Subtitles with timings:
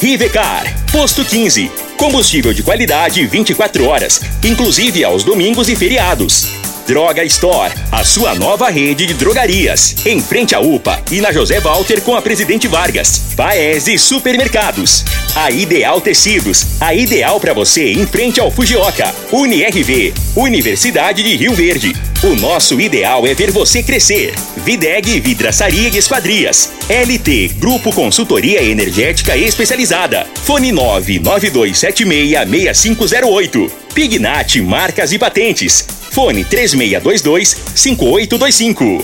[0.00, 1.72] Rivecar, Posto 15.
[1.96, 6.46] Combustível de qualidade 24 horas, inclusive aos domingos e feriados.
[6.86, 9.96] Droga Store, a sua nova rede de drogarias.
[10.06, 13.34] Em frente à UPA e na José Walter com a Presidente Vargas.
[13.36, 15.04] Paese Supermercados.
[15.34, 19.12] A Ideal Tecidos, a ideal para você em frente ao Fujioka.
[19.32, 21.94] UniRV, Universidade de Rio Verde.
[22.20, 24.34] O nosso ideal é ver você crescer.
[24.56, 26.72] Videg Vidraçaria e Esquadrias.
[26.88, 30.26] LT Grupo Consultoria Energética Especializada.
[30.42, 33.70] Fone 992766508.
[33.94, 35.86] Pignat Marcas e Patentes.
[36.10, 39.00] Fone 3622-5825.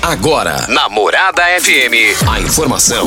[0.00, 3.06] Agora, na Morada FM, a informação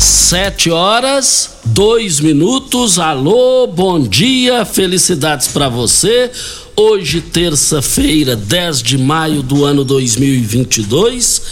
[0.00, 2.98] Sete horas, dois minutos.
[2.98, 6.30] Alô, bom dia, felicidades para você.
[6.74, 11.42] Hoje, terça-feira, 10 de maio do ano 2022.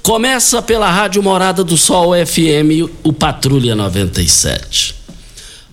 [0.00, 4.94] Começa pela Rádio Morada do Sol FM, o Patrulha 97.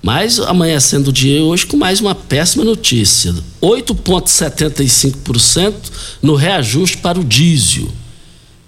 [0.02, 5.76] Mas amanhecendo o dia hoje com mais uma péssima notícia: 8,75%
[6.24, 7.88] no reajuste para o diesel.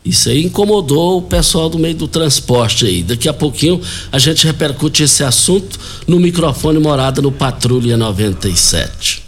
[0.08, 3.04] Isso aí incomodou o pessoal do meio do transporte aí.
[3.04, 9.22] Daqui a pouquinho a gente repercute esse assunto no microfone morada no Patrulha 97.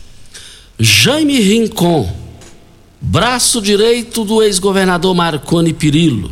[0.79, 2.09] Jaime Rincon,
[3.01, 6.29] braço direito do ex-governador Marconi Pirillo.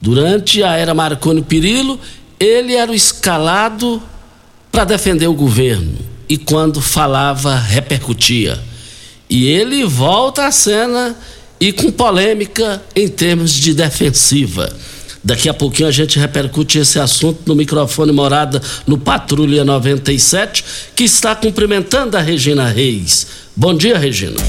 [0.00, 2.00] Durante a era Marconi Pirillo,
[2.40, 4.02] ele era o escalado
[4.72, 5.96] para defender o governo
[6.28, 8.60] e quando falava repercutia.
[9.30, 11.16] E ele volta à cena
[11.62, 14.76] e com polêmica em termos de defensiva.
[15.22, 20.64] Daqui a pouquinho a gente repercute esse assunto no microfone morada no Patrulha 97,
[20.96, 23.28] que está cumprimentando a Regina Reis.
[23.54, 24.42] Bom dia, Regina.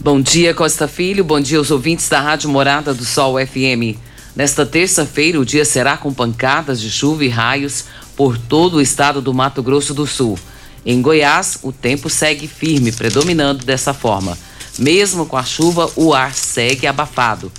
[0.00, 1.24] Bom dia, Costa Filho.
[1.24, 3.98] Bom dia aos ouvintes da Rádio Morada do Sol FM.
[4.36, 9.20] Nesta terça-feira, o dia será com pancadas de chuva e raios por todo o estado
[9.20, 10.38] do Mato Grosso do Sul.
[10.86, 14.38] Em Goiás, o tempo segue firme, predominando dessa forma.
[14.78, 17.50] Mesmo com a chuva, o ar segue abafado.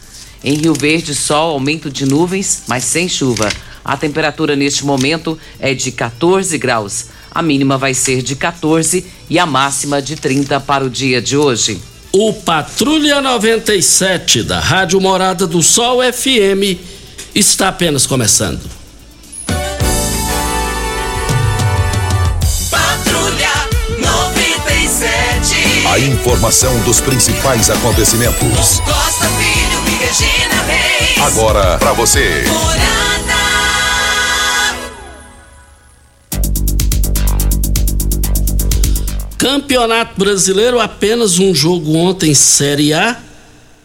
[0.44, 3.50] Em Rio Verde, sol, aumento de nuvens, mas sem chuva.
[3.84, 7.06] A temperatura neste momento é de 14 graus.
[7.32, 11.36] A mínima vai ser de 14 e a máxima de 30 para o dia de
[11.36, 11.80] hoje.
[12.12, 16.80] O Patrulha 97 da Rádio Morada do Sol FM
[17.34, 18.85] está apenas começando.
[25.96, 28.82] A informação dos principais acontecimentos.
[28.82, 31.22] Costa Filho e Regina Reis.
[31.22, 32.44] Agora para você.
[39.38, 43.20] Campeonato Brasileiro, apenas um jogo ontem, Série A.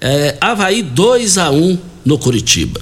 [0.01, 2.81] É, Havaí 2 a 1 no Curitiba.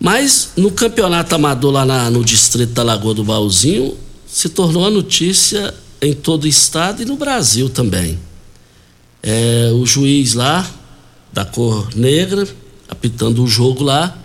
[0.00, 3.96] Mas no campeonato amador lá na- no distrito da Lagoa do Baúzinho,
[4.26, 8.18] se tornou a notícia em todo o estado e no Brasil também.
[9.22, 10.68] É, o juiz lá,
[11.32, 12.46] da cor negra,
[12.88, 14.16] apitando o jogo lá,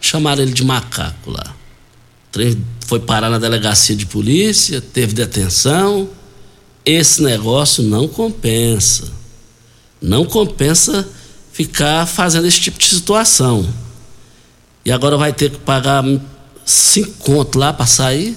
[0.00, 1.54] chamaram ele de macaco lá.
[2.86, 6.08] Foi parar na delegacia de polícia, teve detenção.
[6.84, 9.10] Esse negócio não compensa.
[10.00, 11.08] Não compensa
[11.52, 13.68] ficar fazendo esse tipo de situação.
[14.84, 16.02] E agora vai ter que pagar
[16.64, 18.36] cinco conto lá para sair?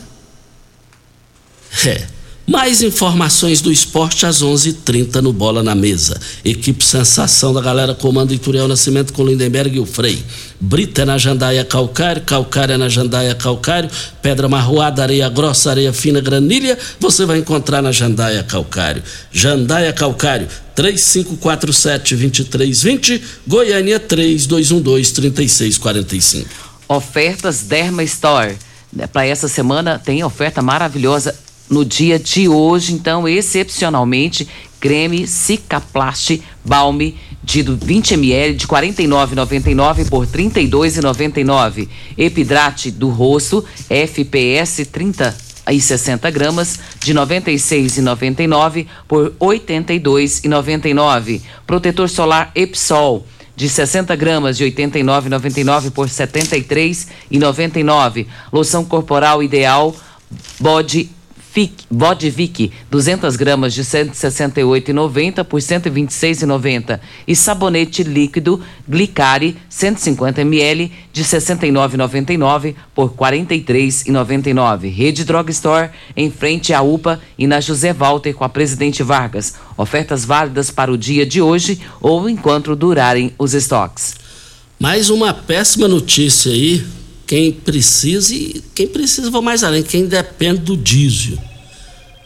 [1.85, 2.14] É.
[2.47, 6.21] Mais informações do esporte às 11:30 no Bola na Mesa.
[6.43, 10.23] Equipe Sensação da galera comando Ituriel Nascimento com Lindenberg e o Frei.
[10.61, 13.89] Brita é na Jandaia Calcário, Calcário é na Jandaia Calcário,
[14.21, 19.01] Pedra Marroada, Areia Grossa, Areia Fina, Granilha, você vai encontrar na Jandaia Calcário.
[19.31, 26.45] Jandaia Calcário, 3547-2320, Goiânia 3212-3645.
[26.87, 28.55] Ofertas Derma Store.
[29.11, 31.33] Para essa semana tem oferta maravilhosa
[31.69, 34.47] no dia de hoje, então, excepcionalmente,
[34.79, 41.87] creme Cicaplast Balme de 20 ml de 49,99 por 32,99.
[42.17, 51.41] Epidrate do rosto FPS 30 e 60 gramas de 96,99 por 82,99.
[51.65, 53.25] Protetor solar Epsol
[53.55, 58.27] de 60 gramas de 89,99 por 73,99.
[58.51, 59.95] Loção corporal ideal
[60.59, 61.09] Body
[61.89, 72.75] Vodvic, 200 gramas de 168,90 por 126,90 e sabonete líquido Glicari 150 ml de 69,99
[72.93, 74.93] por 43,99.
[74.93, 79.55] Rede Drugstore em frente à UPA e na José Walter com a Presidente Vargas.
[79.77, 84.15] Ofertas válidas para o dia de hoje ou enquanto durarem os estoques.
[84.77, 90.61] Mais uma péssima notícia aí quem precisa e quem precisa vou mais além, quem depende
[90.61, 91.37] do diesel.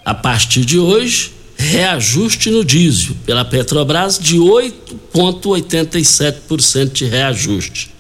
[0.04, 7.94] A partir de hoje, reajuste no diesel pela Petrobras de 8,87% de reajuste.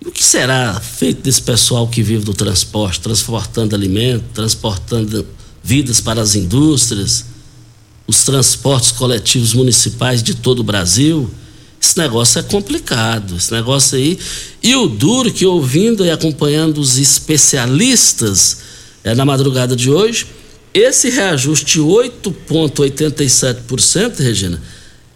[0.00, 5.26] E o que será feito desse pessoal que vive do transporte, transportando alimento, transportando
[5.62, 7.24] vidas para as indústrias,
[8.06, 11.30] os transportes coletivos municipais de todo o Brasil?
[11.80, 14.18] Esse negócio é complicado, esse negócio aí.
[14.62, 18.58] E o duro que ouvindo e acompanhando os especialistas
[19.04, 20.26] é, na madrugada de hoje,
[20.74, 24.60] esse reajuste 8,87%, Regina,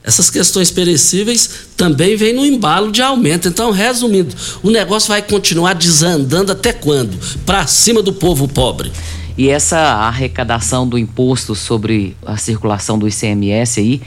[0.03, 3.49] essas questões perecíveis também vêm no embalo de aumento.
[3.49, 7.19] Então, resumindo, o negócio vai continuar desandando até quando?
[7.45, 8.91] Para cima do povo pobre.
[9.37, 14.01] E essa arrecadação do imposto sobre a circulação do ICMS aí,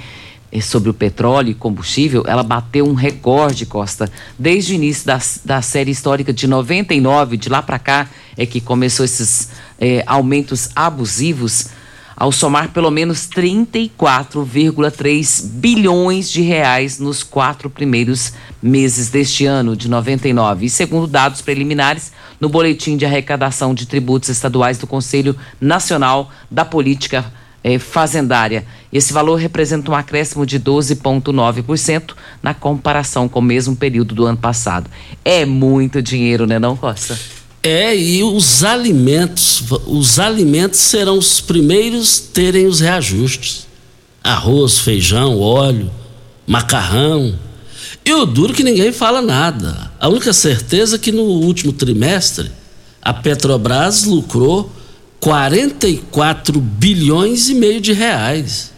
[0.62, 4.10] sobre o petróleo e combustível, ela bateu um recorde, Costa.
[4.38, 8.08] Desde o início da, da série histórica de 99, de lá para cá,
[8.38, 11.70] é que começou esses é, aumentos abusivos,
[12.16, 19.90] ao somar pelo menos 34,3 bilhões de reais nos quatro primeiros meses deste ano, de
[19.90, 20.68] 99.
[20.68, 26.64] E segundo dados preliminares, no boletim de arrecadação de tributos estaduais do Conselho Nacional da
[26.64, 27.26] Política
[27.64, 28.66] é, fazendária.
[28.92, 34.38] Esse valor representa um acréscimo de 12,9% na comparação com o mesmo período do ano
[34.38, 34.90] passado.
[35.24, 37.18] É muito dinheiro, né, não, Costa?
[37.62, 43.66] É, e os alimentos, os alimentos serão os primeiros terem os reajustes.
[44.22, 45.90] Arroz, feijão, óleo,
[46.46, 47.40] macarrão.
[48.06, 49.92] E o duro que ninguém fala nada.
[49.98, 52.52] A única certeza é que no último trimestre
[53.02, 54.70] a Petrobras lucrou
[55.24, 58.72] 44 bilhões e meio de reais.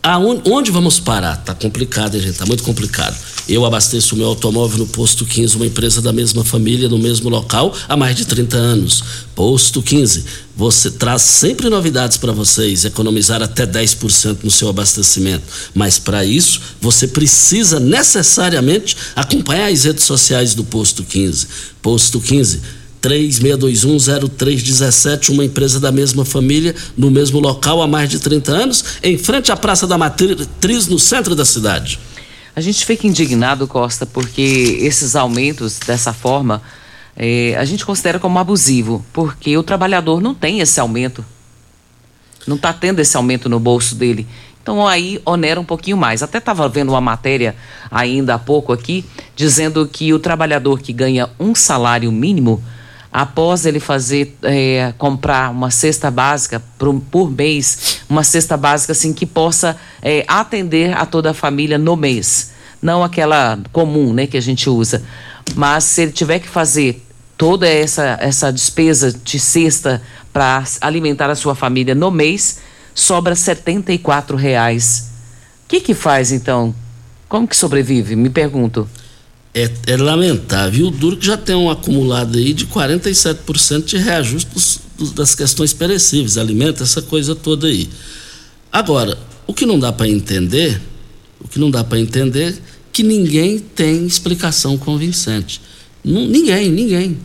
[0.00, 1.36] Aonde, onde vamos parar?
[1.38, 2.38] Tá complicado, hein, gente?
[2.38, 3.18] Tá muito complicado.
[3.48, 7.74] Eu abasteço meu automóvel no Posto 15, uma empresa da mesma família, no mesmo local,
[7.88, 9.02] há mais de 30 anos.
[9.34, 10.24] Posto 15,
[10.54, 15.42] você traz sempre novidades para vocês, economizar até 10% no seu abastecimento.
[15.74, 21.48] Mas para isso, você precisa necessariamente acompanhar as redes sociais do Posto 15.
[21.82, 28.52] Posto 15 36210317, uma empresa da mesma família, no mesmo local há mais de 30
[28.52, 31.98] anos, em frente à Praça da Matriz, no centro da cidade.
[32.54, 36.60] A gente fica indignado, Costa, porque esses aumentos dessa forma
[37.16, 41.24] é, a gente considera como abusivo, porque o trabalhador não tem esse aumento.
[42.46, 44.26] Não está tendo esse aumento no bolso dele.
[44.62, 46.22] Então aí onera um pouquinho mais.
[46.22, 47.56] Até estava vendo uma matéria
[47.90, 52.62] ainda há pouco aqui, dizendo que o trabalhador que ganha um salário mínimo
[53.12, 59.12] após ele fazer é, comprar uma cesta básica por, por, mês, uma cesta básica assim
[59.12, 64.36] que possa é, atender a toda a família no mês, não aquela comum, né, que
[64.36, 65.02] a gente usa.
[65.54, 67.04] Mas se ele tiver que fazer
[67.36, 72.58] toda essa essa despesa de cesta para alimentar a sua família no mês,
[72.94, 75.10] sobra R$ reais.
[75.64, 76.74] O que que faz então?
[77.28, 78.16] Como que sobrevive?
[78.16, 78.88] Me pergunto
[79.54, 80.80] é, é lamentável.
[80.80, 85.12] E o duro que já tem um acumulado aí de 47% de reajuste dos, dos,
[85.12, 87.88] das questões perecíveis, alimento, essa coisa toda aí.
[88.70, 90.80] Agora, o que não dá para entender,
[91.40, 92.60] o que não dá para entender,
[92.92, 95.60] que ninguém tem explicação convincente.
[96.04, 97.18] ninguém, ninguém.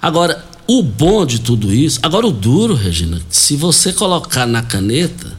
[0.00, 5.38] Agora, o bom de tudo isso, agora o duro, Regina, se você colocar na caneta,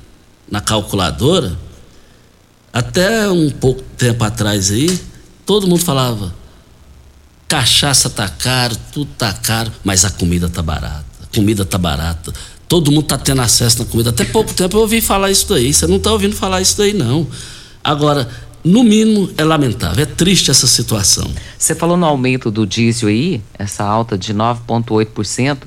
[0.49, 1.57] na calculadora,
[2.71, 4.99] até um pouco tempo atrás aí,
[5.45, 6.33] Todo mundo falava:
[7.47, 11.05] cachaça tá caro, tudo tá caro, mas a comida tá barata.
[11.23, 12.33] A comida tá barata.
[12.67, 14.09] Todo mundo tá tendo acesso na comida.
[14.09, 15.73] Até pouco tempo eu ouvi falar isso daí.
[15.73, 17.27] Você não tá ouvindo falar isso daí, não.
[17.83, 18.27] Agora,
[18.63, 21.29] no mínimo, é lamentável, é triste essa situação.
[21.55, 25.59] Você falou no aumento do diesel aí, essa alta de 9,8%.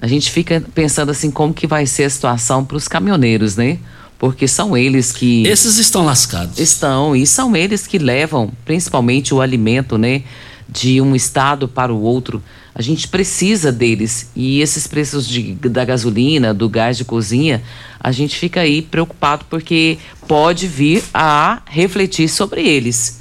[0.00, 3.80] a gente fica pensando assim como que vai ser a situação para os caminhoneiros, né?
[4.18, 6.58] Porque são eles que Esses estão lascados.
[6.58, 10.22] estão e são eles que levam principalmente o alimento, né,
[10.68, 12.42] de um estado para o outro.
[12.74, 17.62] A gente precisa deles e esses preços de, da gasolina, do gás de cozinha,
[18.00, 23.20] a gente fica aí preocupado porque pode vir a refletir sobre eles.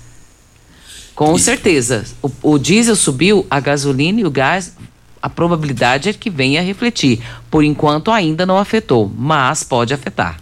[1.16, 2.06] Com certeza.
[2.22, 4.74] O, o diesel subiu, a gasolina e o gás,
[5.22, 7.22] a probabilidade é que venha a refletir.
[7.52, 10.40] Por enquanto ainda não afetou, mas pode afetar.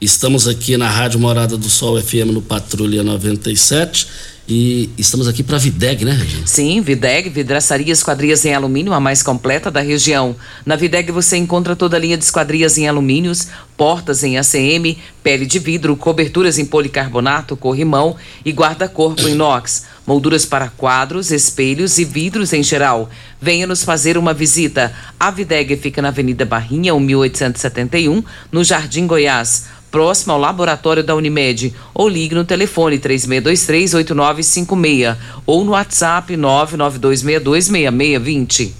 [0.00, 4.08] Estamos aqui na Rádio Morada do Sol FM no Patrulha 97
[4.48, 6.46] e estamos aqui para Videg, né, Regina?
[6.46, 10.34] Sim, Videg, vidraçaria esquadrias em alumínio, a mais completa da região.
[10.64, 15.44] Na Videg você encontra toda a linha de esquadrias em alumínios, portas em ACM, pele
[15.44, 22.54] de vidro, coberturas em policarbonato, corrimão e guarda-corpo inox, molduras para quadros, espelhos e vidros
[22.54, 23.10] em geral.
[23.38, 24.92] Venha nos fazer uma visita.
[25.18, 31.74] A Videg fica na Avenida Barrinha, 1871, no Jardim Goiás próximo ao laboratório da Unimed,
[31.92, 38.70] ou ligue no telefone 3623-8956 ou no WhatsApp 992626620.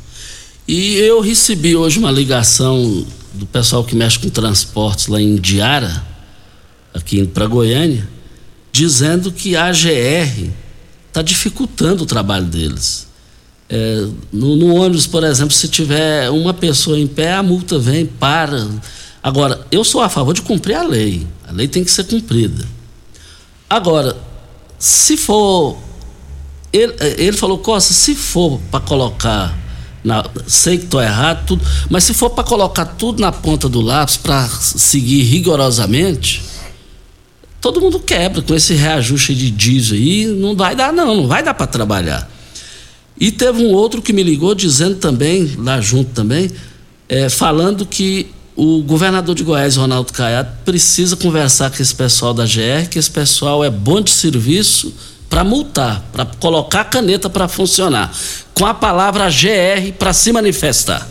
[0.68, 6.06] E eu recebi hoje uma ligação do pessoal que mexe com transportes lá em Diara,
[6.94, 8.08] aqui para Goiânia,
[8.72, 10.50] dizendo que a AGR
[11.08, 13.08] está dificultando o trabalho deles.
[13.68, 18.04] É, no, no ônibus, por exemplo, se tiver uma pessoa em pé, a multa vem,
[18.04, 18.66] para.
[19.22, 21.26] Agora, eu sou a favor de cumprir a lei.
[21.46, 22.66] A lei tem que ser cumprida.
[23.68, 24.16] Agora,
[24.78, 25.76] se for.
[26.72, 29.58] Ele, ele falou, Costa, se for para colocar.
[30.02, 33.82] Na, sei que estou errado, tudo, mas se for para colocar tudo na ponta do
[33.82, 36.42] lápis para seguir rigorosamente,
[37.60, 41.42] todo mundo quebra com esse reajuste de diesel aí, não vai dar não, não vai
[41.42, 42.30] dar para trabalhar.
[43.18, 46.50] E teve um outro que me ligou dizendo também, lá junto também,
[47.06, 52.44] é, falando que o governador de Goiás, Ronaldo Caiado, precisa conversar com esse pessoal da
[52.44, 54.92] GR, que esse pessoal é bom de serviço
[55.28, 58.12] para multar, para colocar a caneta para funcionar.
[58.52, 61.06] Com a palavra GR para se manifestar.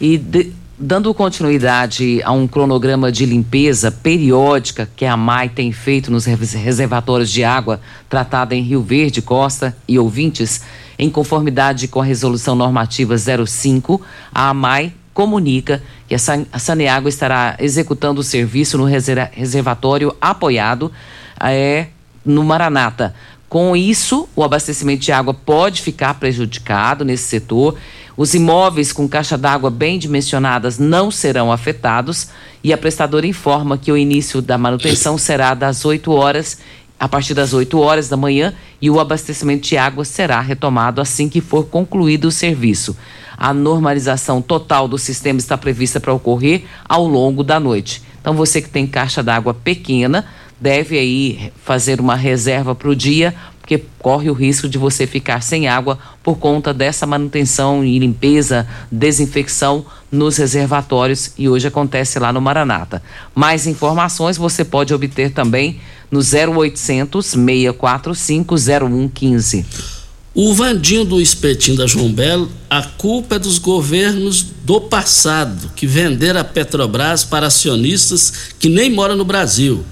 [0.00, 6.10] E de, dando continuidade a um cronograma de limpeza periódica que a MAI tem feito
[6.10, 10.62] nos reservatórios de água tratada em Rio Verde, Costa e ouvintes,
[10.98, 14.00] em conformidade com a resolução normativa 05,
[14.34, 20.92] a AMAI comunica que a Saneágua estará executando o serviço no reservatório apoiado
[21.40, 21.86] é,
[22.22, 23.14] no Maranata.
[23.48, 27.78] Com isso, o abastecimento de água pode ficar prejudicado nesse setor.
[28.14, 32.28] Os imóveis com caixa d'água bem dimensionadas não serão afetados
[32.62, 36.58] e a prestadora informa que o início da manutenção será das 8 horas
[37.00, 41.26] a partir das 8 horas da manhã e o abastecimento de água será retomado assim
[41.26, 42.94] que for concluído o serviço.
[43.36, 48.02] A normalização total do sistema está prevista para ocorrer ao longo da noite.
[48.20, 50.24] Então você que tem caixa d'água pequena
[50.60, 55.42] deve aí fazer uma reserva para o dia, porque corre o risco de você ficar
[55.42, 62.32] sem água por conta dessa manutenção e limpeza, desinfecção nos reservatórios e hoje acontece lá
[62.32, 63.02] no Maranata.
[63.34, 69.95] Mais informações você pode obter também no 0800 645 0115.
[70.38, 75.86] O Vandinho do Espetinho da João Belo, a culpa é dos governos do passado que
[75.86, 79.82] venderam a Petrobras para acionistas que nem moram no Brasil.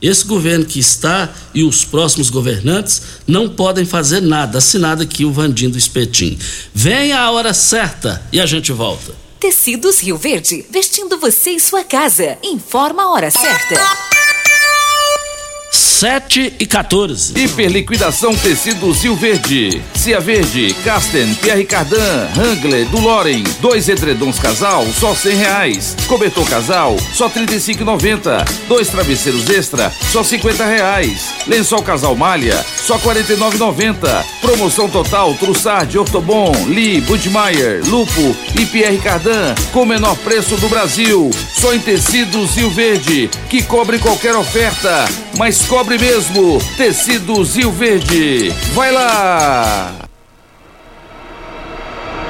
[0.00, 4.56] Esse governo que está e os próximos governantes não podem fazer nada.
[4.56, 6.38] Assinado aqui o Vandinho do Espetinho.
[6.72, 9.14] Venha a hora certa e a gente volta.
[9.38, 12.38] Tecidos Rio Verde, vestindo você e sua casa.
[12.42, 14.09] Informa a hora certa.
[16.00, 17.38] 7 e 14.
[17.38, 19.82] Hiperliquidação Tecidos Rio Verde.
[19.94, 23.44] Cia Verde, Casten, Pierre Cardan, Hangler, do Loren.
[23.60, 25.94] Dois edredons casal, só cem reais.
[26.08, 27.84] Cobertor casal, só trinta e cinco
[28.66, 31.34] Dois travesseiros extra, só cinquenta reais.
[31.46, 33.58] Lençol casal malha, só quarenta e nove
[34.40, 40.68] Promoção total, Trussard, Ortobon, Lee, Budmeier, Lupo e Pierre Cardan, com o menor preço do
[40.70, 41.30] Brasil.
[41.52, 45.04] Só em Tecidos Rio Verde, que cobre qualquer oferta,
[45.40, 46.58] mas cobre mesmo.
[46.76, 48.50] Tecidos Rio Verde.
[48.74, 50.09] Vai lá!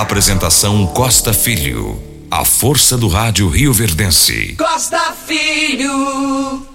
[0.00, 1.98] Apresentação Costa Filho.
[2.30, 4.54] A força do rádio Rio Verdense.
[4.58, 6.66] Costa Filho.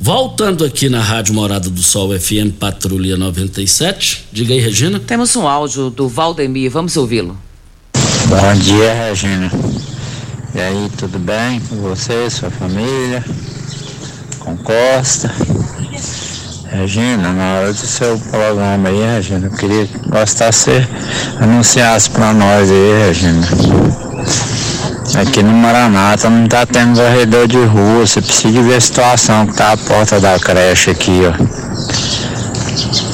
[0.00, 4.24] Voltando aqui na Rádio Morada do Sol FM Patrulha 97.
[4.32, 4.98] Diga aí, Regina.
[4.98, 7.36] Temos um áudio do Valdemir, vamos ouvi-lo.
[7.92, 9.52] Bom dia, Regina.
[10.54, 13.22] E aí, tudo bem com você, sua família?
[14.38, 15.30] Com Costa?
[16.70, 20.70] Regina, na hora do seu programa aí, Regina, eu queria que gostasse
[21.40, 23.48] anunciasse pra nós aí, Regina.
[25.18, 29.54] Aqui no Maranata não tá tendo varredor de rua, você precisa ver a situação que
[29.54, 31.32] tá a porta da creche aqui, ó.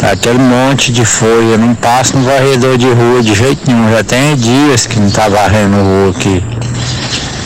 [0.00, 4.02] Tá aquele monte de folha, não passa no varredor de rua de jeito nenhum, já
[4.02, 6.42] tem dias que não tá varrendo rua aqui.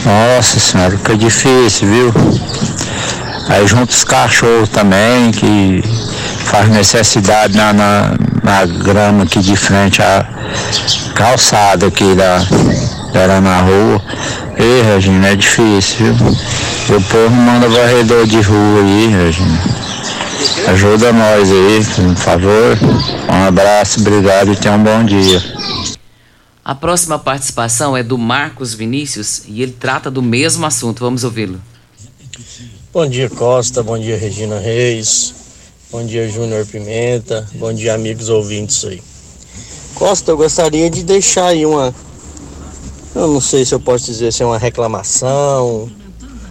[0.06, 2.14] Nossa senhora, fica difícil, viu?
[3.48, 5.82] Aí junto os cachorros também, que
[6.48, 10.26] faz necessidade na, na, na grama aqui de frente à
[11.14, 12.38] calçada aqui da,
[13.12, 14.02] era na rua.
[14.56, 16.96] Ei, Regina, é difícil, viu?
[16.96, 19.60] O povo manda varredor de rua aí, Regina.
[20.68, 22.78] Ajuda nós aí, por favor.
[23.30, 25.42] Um abraço, obrigado e tenha um bom dia.
[26.64, 31.00] A próxima participação é do Marcos Vinícius e ele trata do mesmo assunto.
[31.00, 31.60] Vamos ouvi-lo.
[32.92, 33.82] Bom dia, Costa.
[33.82, 35.37] Bom dia, Regina Reis.
[35.90, 37.48] Bom dia, Júnior Pimenta.
[37.54, 39.02] Bom dia, amigos ouvintes aí.
[39.94, 41.94] Costa, eu gostaria de deixar aí uma.
[43.14, 45.90] Eu não sei se eu posso dizer se é uma reclamação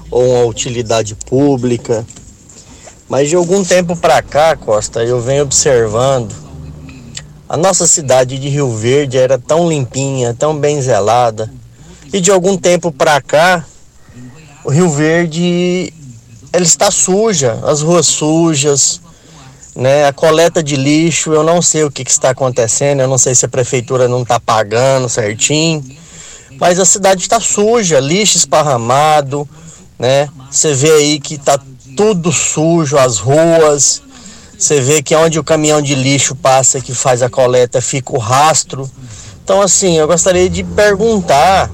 [0.09, 2.03] ou uma utilidade pública.
[3.07, 6.33] Mas de algum tempo para cá, Costa, eu venho observando
[7.47, 11.47] a nossa cidade de Rio Verde era tão limpinha, tão bem zelada.
[12.11, 13.63] E de algum tempo para cá,
[14.65, 15.93] o Rio Verde
[16.51, 18.99] ela está suja, as ruas sujas,
[19.77, 20.07] né?
[20.07, 23.35] A coleta de lixo, eu não sei o que, que está acontecendo, eu não sei
[23.35, 25.85] se a prefeitura não está pagando certinho,
[26.59, 29.47] mas a cidade está suja, lixo esparramado,
[29.99, 30.29] né?
[30.49, 31.59] Você vê aí que está
[31.95, 34.01] tudo sujo, as ruas,
[34.57, 38.17] você vê que onde o caminhão de lixo passa que faz a coleta fica o
[38.17, 38.89] rastro.
[39.43, 41.69] Então, assim, eu gostaria de perguntar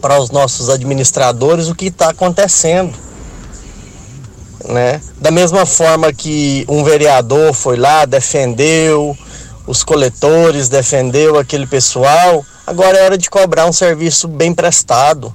[0.00, 2.96] para os nossos administradores o que está acontecendo.
[4.64, 5.00] Né?
[5.20, 9.16] Da mesma forma que um vereador foi lá, defendeu
[9.66, 15.32] os coletores, defendeu aquele pessoal, agora é hora de cobrar um serviço bem prestado.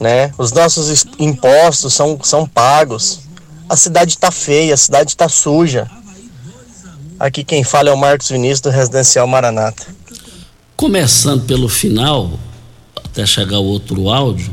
[0.00, 0.32] Né?
[0.36, 3.20] Os nossos impostos são, são pagos.
[3.68, 5.88] A cidade está feia, a cidade está suja.
[7.18, 9.86] Aqui quem fala é o Marcos Vinícius do Residencial Maranata.
[10.76, 12.32] Começando pelo final,
[12.96, 14.52] até chegar o outro áudio,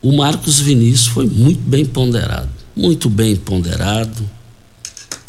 [0.00, 2.55] o Marcos Vinícius foi muito bem ponderado.
[2.76, 4.28] Muito bem ponderado.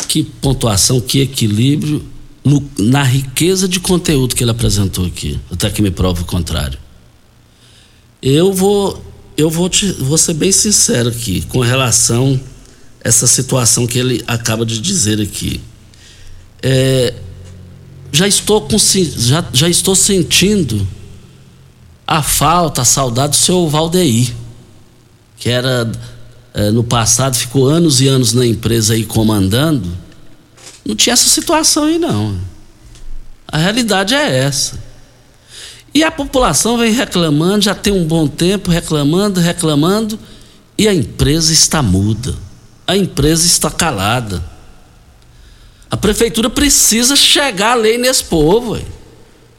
[0.07, 2.05] Que pontuação, que equilíbrio
[2.43, 5.39] no, na riqueza de conteúdo que ele apresentou aqui.
[5.51, 6.77] Até que me prove o contrário.
[8.21, 9.01] Eu vou,
[9.37, 12.39] eu vou, te, vou ser bem sincero aqui com relação
[13.03, 15.61] a essa situação que ele acaba de dizer aqui.
[16.61, 17.13] É,
[18.11, 20.87] já estou com, já, já estou sentindo
[22.05, 24.33] a falta, a saudade do seu Valdeir,
[25.37, 25.89] que era
[26.57, 29.95] é, no passado ficou anos e anos na empresa aí comandando.
[30.83, 32.35] Não tinha essa situação aí não.
[33.47, 34.83] A realidade é essa.
[35.93, 40.17] E a população vem reclamando, já tem um bom tempo reclamando, reclamando,
[40.75, 42.35] e a empresa está muda.
[42.87, 44.43] A empresa está calada.
[45.91, 48.81] A prefeitura precisa chegar a lei nesse povo.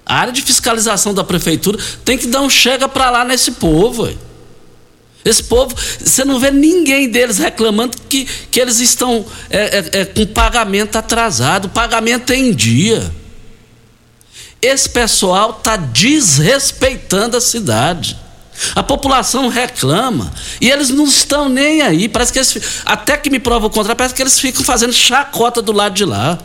[0.04, 4.11] A área de fiscalização da prefeitura tem que dar um chega para lá nesse povo.
[5.28, 10.04] Esse povo, você não vê ninguém deles reclamando que, que eles estão é, é, é,
[10.06, 13.12] com pagamento atrasado, pagamento é em dia.
[14.62, 18.16] Esse pessoal está desrespeitando a cidade.
[18.74, 22.08] A população reclama e eles não estão nem aí.
[22.08, 25.60] Parece que eles, até que me prova o contrário, parece que eles ficam fazendo chacota
[25.60, 26.38] do lado de lá.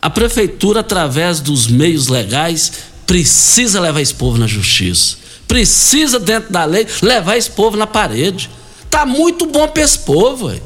[0.00, 2.70] A prefeitura, através dos meios legais,
[3.06, 5.16] precisa levar esse povo na justiça.
[5.48, 8.50] Precisa, dentro da lei, levar esse povo na parede.
[8.90, 10.48] Tá muito bom para esse povo.
[10.48, 10.62] Véio.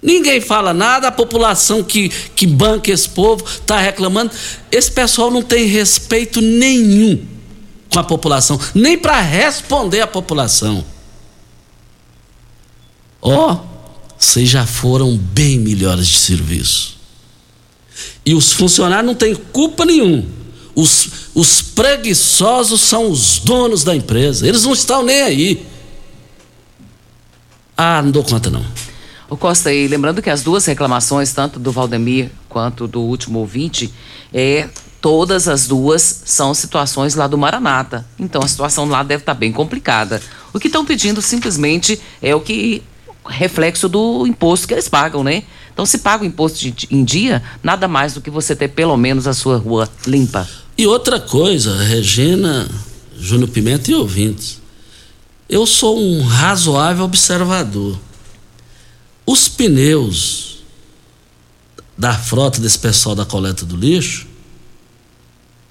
[0.00, 4.32] Ninguém fala nada, a população que, que banca esse povo está reclamando.
[4.70, 7.26] Esse pessoal não tem respeito nenhum
[7.90, 10.84] com a população, nem para responder à população.
[13.22, 13.60] Ó, oh,
[14.18, 16.98] vocês já foram bem melhores de serviço.
[18.26, 20.24] E os funcionários não têm culpa nenhuma.
[20.74, 24.46] Os, os preguiçosos são os donos da empresa.
[24.46, 25.66] Eles não estão nem aí.
[27.76, 28.64] Ah, não dou conta não.
[29.28, 33.92] O Costa, e lembrando que as duas reclamações, tanto do Valdemir quanto do último ouvinte,
[34.32, 34.68] é,
[35.00, 38.06] todas as duas são situações lá do Maranata.
[38.18, 40.22] Então a situação lá deve estar bem complicada.
[40.52, 42.82] O que estão pedindo simplesmente é o que
[43.26, 45.42] reflexo do imposto que eles pagam, né?
[45.72, 48.96] Então, se paga o imposto de, em dia, nada mais do que você ter pelo
[48.96, 50.48] menos a sua rua limpa.
[50.76, 52.68] E outra coisa, Regina,
[53.16, 54.60] Júnior Pimenta e ouvintes,
[55.48, 57.98] eu sou um razoável observador.
[59.24, 60.64] Os pneus
[61.96, 64.26] da frota desse pessoal da coleta do lixo,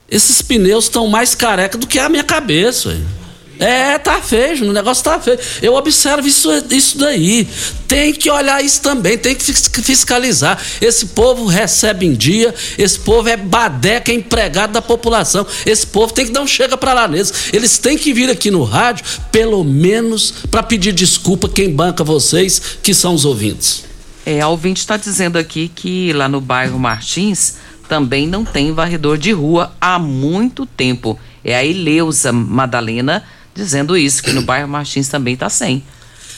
[0.10, 2.89] esses pneus estão mais careca do que a minha cabeça.
[2.89, 3.23] Véio.
[3.63, 5.39] É, tá feio, o negócio tá feio.
[5.62, 7.47] Eu observo isso, isso daí.
[7.88, 9.41] Tem que olhar isso também, tem que
[9.82, 10.62] fiscalizar.
[10.82, 15.47] Esse povo recebe em dia, esse povo é badeca, é empregado da população.
[15.65, 17.54] Esse povo tem que dar um chega para lá neles.
[17.54, 22.62] Eles têm que vir aqui no rádio, pelo menos, para pedir desculpa quem banca vocês,
[22.84, 23.86] que são os ouvintes.
[24.26, 27.56] É, a ouvinte está dizendo aqui que lá no bairro Martins
[27.88, 31.17] também não tem varredor de rua há muito tempo.
[31.45, 33.23] É a Eleusa Madalena
[33.54, 35.84] dizendo isso, que no bairro Martins também está sem.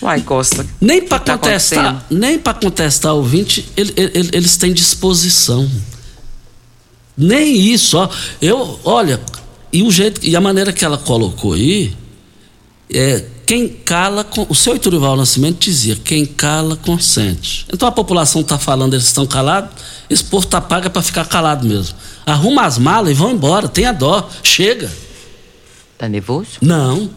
[0.02, 0.66] Uai, Costa.
[0.82, 5.70] Nem para tá contestar, nem para contestar o ouvinte, ele, ele, eles têm disposição.
[7.18, 8.10] Nem isso, ó.
[8.42, 9.22] Eu, olha,
[9.72, 11.96] e o jeito e a maneira que ela colocou aí
[12.94, 17.66] é quem cala, o seu Iturival Nascimento dizia, quem cala consente.
[17.72, 19.72] Então a população está falando, eles estão calados,
[20.10, 21.96] esse povo tá paga para ficar calado mesmo.
[22.26, 24.92] Arruma as malas e vão embora, tenha dó, chega.
[25.98, 26.58] Tá nervoso?
[26.62, 27.10] Não.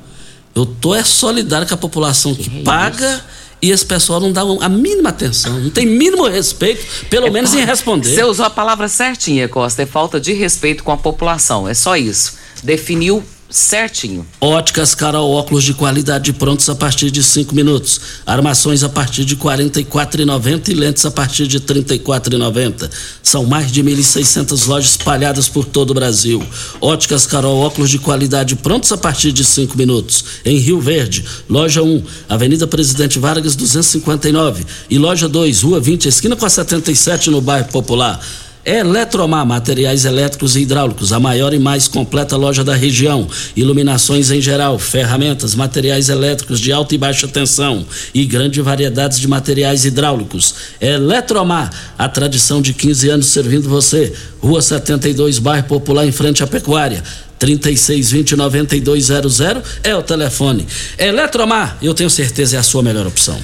[0.54, 3.24] Eu tô é solidário com a população que, que paga isso?
[3.62, 7.54] e esse pessoal não dá a mínima atenção, não tem mínimo respeito, pelo é, menos
[7.54, 8.08] em responder.
[8.08, 11.96] Você usou a palavra certinha, Costa, é falta de respeito com a população, é só
[11.96, 12.36] isso.
[12.62, 14.26] Definiu certinho.
[14.40, 18.00] Óticas Carol, óculos de qualidade prontos a partir de 5 minutos.
[18.26, 22.90] Armações a partir de R$ 44,90 e lentes a partir de R$ 34,90.
[23.22, 26.42] São mais de 1.600 lojas espalhadas por todo o Brasil.
[26.80, 30.24] Óticas Carol, óculos de qualidade prontos a partir de 5 minutos.
[30.44, 36.37] Em Rio Verde, loja 1, Avenida Presidente Vargas 259 e loja 2, Rua 20, esquina
[36.37, 38.20] com a 77 no bairro Popular.
[38.68, 43.26] Eletromar, materiais elétricos e hidráulicos, a maior e mais completa loja da região.
[43.57, 49.26] Iluminações em geral, ferramentas, materiais elétricos de alta e baixa tensão e grande variedades de
[49.26, 50.54] materiais hidráulicos.
[50.83, 54.12] Eletromar, a tradição de 15 anos servindo você.
[54.38, 57.02] Rua 72, bairro Popular, em frente à Pecuária.
[57.40, 60.66] 3620-9200 é o telefone.
[60.98, 63.40] Eletromar, eu tenho certeza é a sua melhor opção.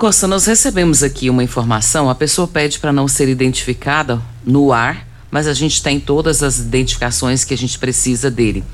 [0.00, 5.06] Costa, nós recebemos aqui uma informação, a pessoa pede para não ser identificada no ar,
[5.30, 8.64] mas a gente tem todas as identificações que a gente precisa dele.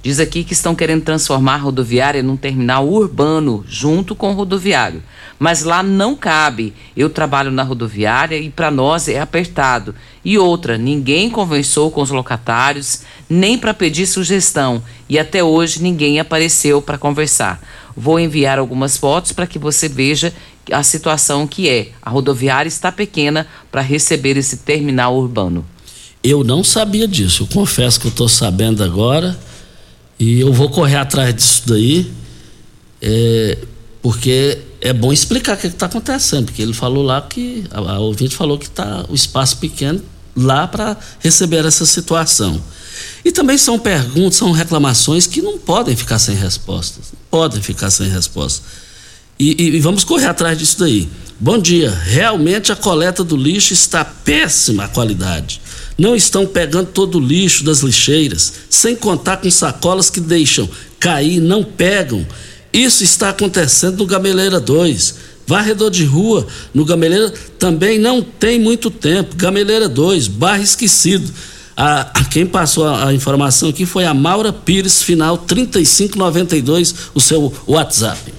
[0.00, 5.02] Diz aqui que estão querendo transformar a rodoviária num terminal urbano junto com o rodoviário.
[5.36, 6.72] Mas lá não cabe.
[6.96, 9.96] Eu trabalho na rodoviária e para nós é apertado.
[10.24, 14.80] E outra, ninguém conversou com os locatários, nem para pedir sugestão.
[15.08, 17.60] E até hoje ninguém apareceu para conversar.
[17.96, 20.32] Vou enviar algumas fotos para que você veja
[20.72, 21.92] a situação que é.
[22.02, 25.64] A rodoviária está pequena para receber esse terminal urbano.
[26.22, 27.44] Eu não sabia disso.
[27.44, 29.38] Eu confesso que eu estou sabendo agora
[30.18, 32.10] e eu vou correr atrás disso daí,
[33.00, 33.58] é,
[34.02, 37.98] porque é bom explicar o que está acontecendo, porque ele falou lá que a, a
[38.00, 40.02] ouvinte falou que está o espaço pequeno
[40.36, 42.60] lá para receber essa situação.
[43.24, 47.12] E também são perguntas, são reclamações que não podem ficar sem respostas.
[47.30, 48.62] Podem ficar sem respostas.
[49.38, 51.08] E, e, e, vamos correr atrás disso daí.
[51.38, 51.90] Bom dia.
[51.90, 55.60] Realmente a coleta do lixo está péssima a qualidade.
[55.96, 61.40] Não estão pegando todo o lixo das lixeiras, sem contar com sacolas que deixam cair,
[61.40, 62.26] não pegam.
[62.72, 65.14] Isso está acontecendo no Gameleira 2.
[65.46, 69.36] Varredor de rua no Gameleira também não tem muito tempo.
[69.36, 71.32] Gameleira 2, bairro esquecido.
[71.76, 77.52] A, quem passou a, a, informação aqui foi a Maura Pires, final 3592, o seu
[77.68, 78.34] WhatsApp.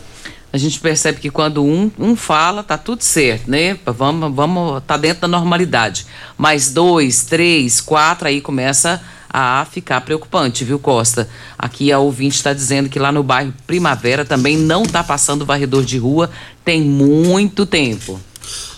[0.52, 3.78] A gente percebe que quando um, um fala, tá tudo certo, né?
[3.86, 6.08] Vamos, vamos, tá dentro da normalidade.
[6.38, 9.00] Mas dois, três, quatro, aí começa
[9.32, 11.30] a ficar preocupante, viu, Costa?
[11.58, 15.84] Aqui a ouvinte está dizendo que lá no bairro Primavera também não está passando varredor
[15.84, 16.32] de rua
[16.66, 18.20] tem muito tempo.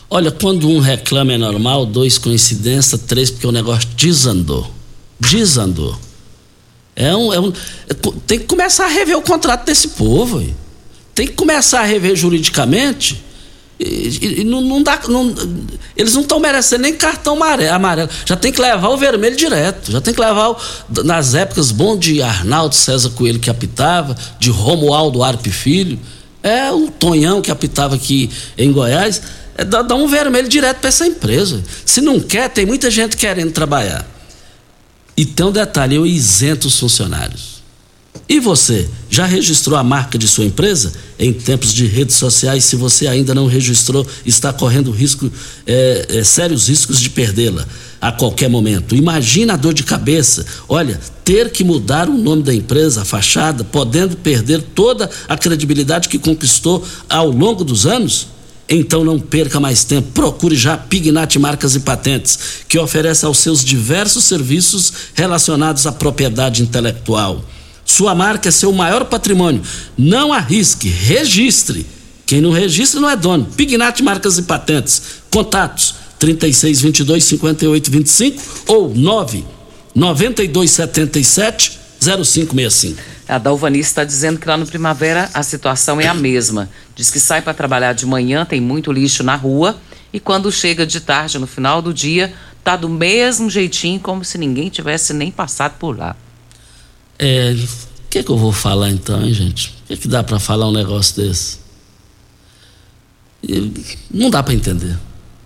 [0.10, 4.70] Olha, quando um reclama é normal, dois coincidência, três porque o negócio desandou.
[5.18, 5.98] Desandou.
[6.94, 7.54] É um, é um,
[7.90, 7.94] é,
[8.28, 10.40] tem que começar a rever o contrato desse povo.
[10.40, 10.54] Aí.
[11.22, 13.24] Tem que começar a rever juridicamente
[13.80, 15.00] e, e não, não, dá.
[15.08, 15.32] Não,
[15.96, 18.10] eles não estão merecendo nem cartão amarelo.
[18.26, 19.92] Já tem que levar o vermelho direto.
[19.92, 20.58] Já tem que levar, o,
[21.04, 26.00] nas épocas bom de Arnaldo César Coelho que apitava, de Romualdo Arpe Filho,
[26.42, 29.22] é o Tonhão que apitava aqui em Goiás.
[29.56, 31.64] É, dá um vermelho direto para essa empresa.
[31.86, 34.08] Se não quer, tem muita gente querendo trabalhar.
[35.16, 37.61] E tem um detalhe: eu isento os funcionários.
[38.32, 40.94] E você, já registrou a marca de sua empresa?
[41.20, 45.30] Em tempos de redes sociais, se você ainda não registrou, está correndo risco,
[45.68, 47.68] é, é, sérios riscos de perdê-la
[48.00, 48.96] a qualquer momento.
[48.96, 50.46] Imagina a dor de cabeça.
[50.70, 56.08] Olha, ter que mudar o nome da empresa, a fachada, podendo perder toda a credibilidade
[56.08, 58.30] que conquistou ao longo dos anos?
[58.70, 60.08] Então não perca mais tempo.
[60.14, 62.40] Procure já Pignat Marcas e Patentes,
[62.70, 67.44] que oferece aos seus diversos serviços relacionados à propriedade intelectual.
[67.92, 69.62] Sua marca é seu maior patrimônio.
[69.98, 71.86] Não arrisque, registre.
[72.26, 73.44] Quem não registra não é dono.
[73.44, 75.02] Pignat Marcas e Patentes.
[75.30, 79.44] Contatos 3622 5825 ou 9
[79.94, 82.98] 9277 0565.
[83.28, 86.70] A Dalvanice está dizendo que lá no Primavera a situação é a mesma.
[86.96, 89.76] Diz que sai para trabalhar de manhã, tem muito lixo na rua
[90.14, 94.38] e quando chega de tarde, no final do dia, tá do mesmo jeitinho como se
[94.38, 96.16] ninguém tivesse nem passado por lá.
[97.24, 99.70] É, o que, que eu vou falar então, hein, gente?
[99.84, 101.60] O que, que dá para falar um negócio desse?
[104.10, 104.98] Não dá para entender.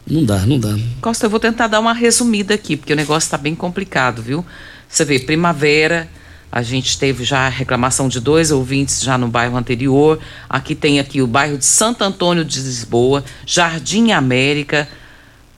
[0.08, 0.74] Não dá, não dá.
[1.02, 4.46] Costa, eu vou tentar dar uma resumida aqui, porque o negócio está bem complicado, viu?
[4.88, 6.08] Você vê, primavera,
[6.50, 10.18] a gente teve já a reclamação de dois ouvintes já no bairro anterior.
[10.50, 14.88] Aqui tem aqui o bairro de Santo Antônio de Lisboa, Jardim América,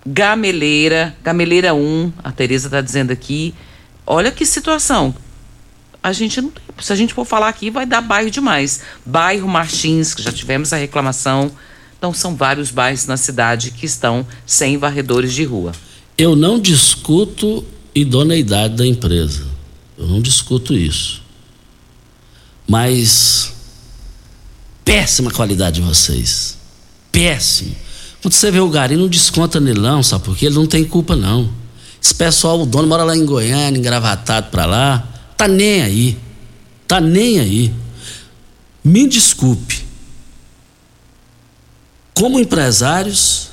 [0.04, 3.54] Gameleira, Gameleira 1, a Tereza está dizendo aqui.
[4.04, 5.14] Olha que situação
[6.08, 6.64] a gente não tem.
[6.80, 8.82] Se a gente for falar aqui, vai dar bairro demais.
[9.06, 11.52] Bairro Martins, que já tivemos a reclamação.
[11.98, 15.72] Então, são vários bairros na cidade que estão sem varredores de rua.
[16.18, 19.46] Eu não discuto idoneidade da empresa.
[19.98, 21.22] Eu não discuto isso.
[22.68, 23.54] Mas
[24.86, 26.58] péssima qualidade de vocês.
[27.12, 27.76] Péssimo.
[28.22, 30.24] Quando você vê o gari, não desconta nele não, sabe?
[30.24, 31.50] Porque ele não tem culpa não.
[32.02, 35.17] Esse pessoal, o dono mora lá em Goiânia, engravatado para lá.
[35.38, 36.18] Tá nem aí.
[36.88, 37.74] Tá nem aí.
[38.84, 39.86] Me desculpe.
[42.16, 43.50] Como empresários,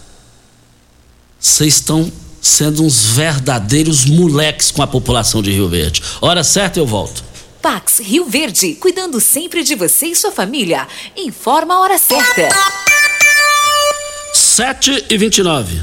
[1.38, 6.02] vocês estão sendo uns verdadeiros moleques com a população de Rio Verde.
[6.20, 7.22] Hora certa eu volto.
[7.60, 10.86] Pax Rio Verde, cuidando sempre de você e sua família.
[11.16, 12.48] Informa a hora certa.
[14.32, 15.82] 7 e 29.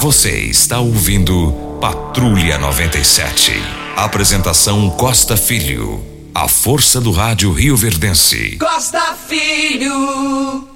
[0.00, 3.52] Você está ouvindo Patrulha 97.
[3.94, 6.02] Apresentação Costa Filho.
[6.34, 8.56] A força do rádio Rio Verdense.
[8.56, 10.66] Costa Filho.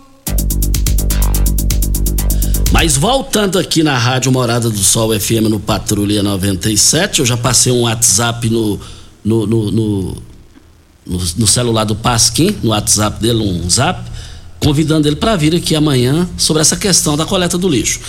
[2.71, 7.73] Mas voltando aqui na Rádio Morada do Sol FM no Patrulha 97, eu já passei
[7.73, 8.79] um WhatsApp no,
[9.25, 10.23] no, no, no,
[11.07, 14.05] no, no celular do Pasquim, no WhatsApp dele, um zap,
[14.61, 18.01] convidando ele para vir aqui amanhã sobre essa questão da coleta do lixo.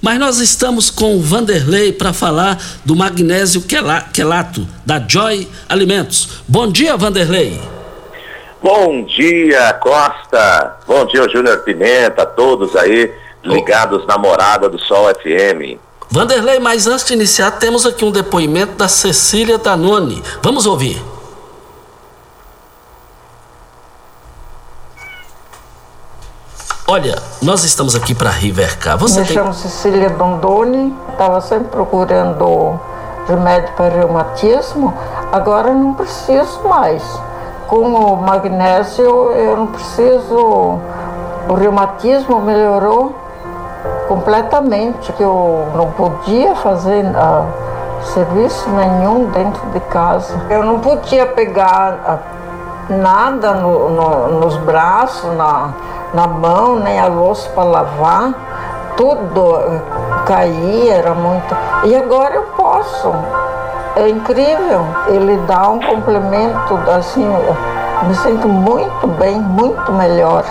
[0.00, 6.28] Mas nós estamos com o Vanderlei para falar do magnésio quela- quelato da Joy Alimentos.
[6.46, 7.60] Bom dia, Vanderlei.
[8.62, 10.76] Bom dia, Costa.
[10.86, 13.10] Bom dia, Júnior Pimenta, todos aí
[13.42, 15.78] ligados na morada do Sol FM.
[16.10, 20.22] Vanderlei, mas antes de iniciar, temos aqui um depoimento da Cecília Danone.
[20.42, 21.02] Vamos ouvir.
[26.86, 28.98] Olha, nós estamos aqui para Rivercar.
[28.98, 29.34] Você Me tem.
[29.36, 32.78] chamo Cecília Dondoni, estava sempre procurando
[33.26, 34.92] remédio para reumatismo,
[35.32, 37.02] agora não preciso mais.
[37.68, 40.78] Com o magnésio eu não preciso,
[41.48, 43.14] o reumatismo melhorou
[44.06, 47.46] completamente, que eu não podia fazer ah,
[48.12, 50.38] serviço nenhum dentro de casa.
[50.50, 52.18] Eu não podia pegar ah,
[52.92, 55.70] nada no- no- nos braços, na,
[56.14, 61.54] na mão, nem a louça para lavar, tudo eh, caía, era muito.
[61.84, 63.12] E agora eu posso.
[63.96, 64.86] É incrível.
[65.08, 67.26] Ele dá um complemento, assim,
[68.06, 70.44] me sinto muito bem, muito melhor.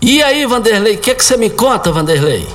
[0.00, 2.46] E aí, Vanderlei, o que, que você me conta, Vanderlei?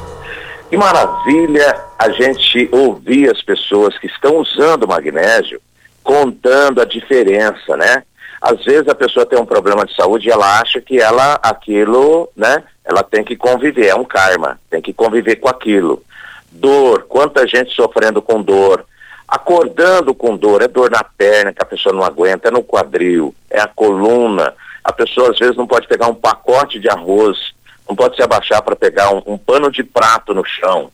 [0.69, 5.59] Que maravilha a gente ouvir as pessoas que estão usando o magnésio
[6.03, 8.03] contando a diferença, né?
[8.43, 12.29] Às vezes a pessoa tem um problema de saúde e ela acha que ela, aquilo,
[12.35, 12.61] né?
[12.83, 16.03] Ela tem que conviver, é um karma, tem que conviver com aquilo.
[16.51, 18.85] Dor, quanta gente sofrendo com dor,
[19.25, 23.33] acordando com dor, é dor na perna que a pessoa não aguenta, é no quadril,
[23.49, 24.53] é a coluna.
[24.83, 27.53] A pessoa às vezes não pode pegar um pacote de arroz,
[27.87, 30.91] não pode se abaixar para pegar um, um pano de prato no chão.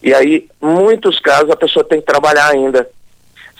[0.00, 2.88] E aí, muitos casos, a pessoa tem que trabalhar ainda.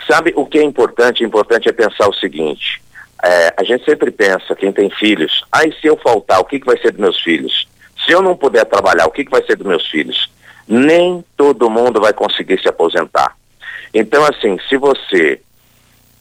[0.06, 1.24] Sabe o que é importante?
[1.24, 2.80] Importante é pensar o seguinte:
[3.22, 6.66] é, a gente sempre pensa, quem tem filhos, aí se eu faltar, o que, que
[6.66, 7.68] vai ser dos meus filhos?
[8.06, 10.30] Se eu não puder trabalhar, o que, que vai ser dos meus filhos?
[10.66, 13.36] Nem todo mundo vai conseguir se aposentar.
[13.92, 15.40] Então, assim, se você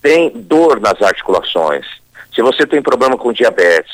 [0.02, 1.86] tem dor nas articulações,
[2.34, 3.94] se você tem problema com diabetes,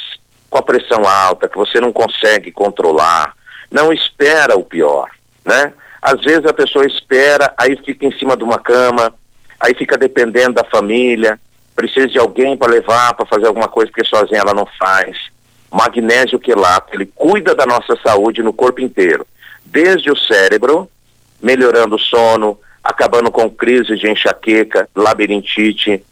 [0.49, 3.33] com a pressão alta, que você não consegue controlar,
[3.71, 5.09] não espera o pior,
[5.43, 5.73] né?
[6.01, 9.13] Às vezes a pessoa espera, aí fica em cima de uma cama,
[9.59, 11.39] aí fica dependendo da família,
[11.75, 15.17] precisa de alguém para levar, para fazer alguma coisa, porque sozinha ela não faz.
[15.71, 19.25] Magnésio quelato, ele cuida da nossa saúde no corpo inteiro,
[19.65, 20.89] desde o cérebro,
[21.41, 26.03] melhorando o sono, acabando com crise de enxaqueca, labirintite,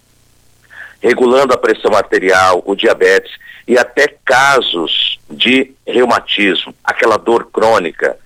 [0.99, 3.31] regulando a pressão arterial, o diabetes
[3.67, 8.17] e até casos de reumatismo, aquela dor crônica.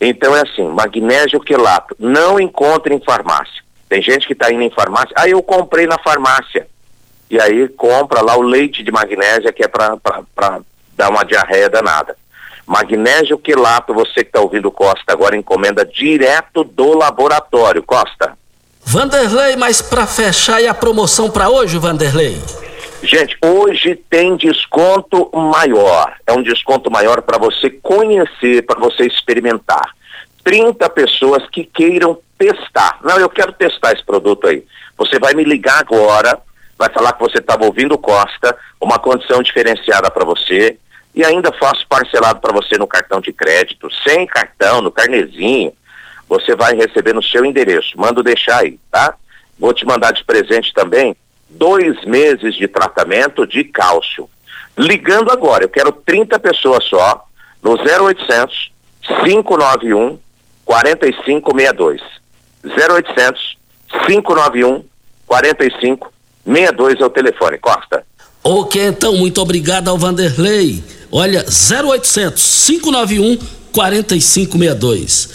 [0.00, 3.62] Então é assim, magnésio quelato, não encontra em farmácia.
[3.88, 6.66] Tem gente que está indo em farmácia, ah, eu comprei na farmácia.
[7.30, 9.98] E aí compra lá o leite de magnésia que é para
[10.96, 12.16] dar uma diarreia danada.
[12.66, 17.82] Magnésio quelato, você que está ouvindo Costa agora, encomenda direto do laboratório.
[17.82, 18.36] Costa.
[18.84, 22.38] Vanderlei, mas para fechar e a promoção para hoje, Vanderlei?
[23.02, 26.14] Gente, hoje tem desconto maior.
[26.26, 29.94] É um desconto maior para você conhecer, para você experimentar.
[30.44, 32.98] 30 pessoas que queiram testar.
[33.02, 34.64] Não, eu quero testar esse produto aí.
[34.96, 36.38] Você vai me ligar agora,
[36.78, 40.78] vai falar que você estava ouvindo Costa, uma condição diferenciada para você
[41.14, 45.72] e ainda faço parcelado para você no cartão de crédito, sem cartão, no carnezinho.
[46.28, 47.98] Você vai receber no seu endereço.
[47.98, 49.14] Mando deixar aí, tá?
[49.58, 51.16] Vou te mandar de presente também
[51.48, 54.28] dois meses de tratamento de cálcio.
[54.76, 57.24] Ligando agora, eu quero 30 pessoas só,
[57.62, 58.70] no 0800
[59.24, 60.18] 591
[60.64, 62.02] 4562.
[62.64, 63.58] 0800
[64.06, 64.84] 591
[65.26, 67.58] 4562 é o telefone.
[67.58, 68.04] Costa.
[68.42, 70.82] Ok, então, muito obrigado ao Vanderlei.
[71.10, 73.38] Olha, 0800 591
[73.72, 75.28] 4562.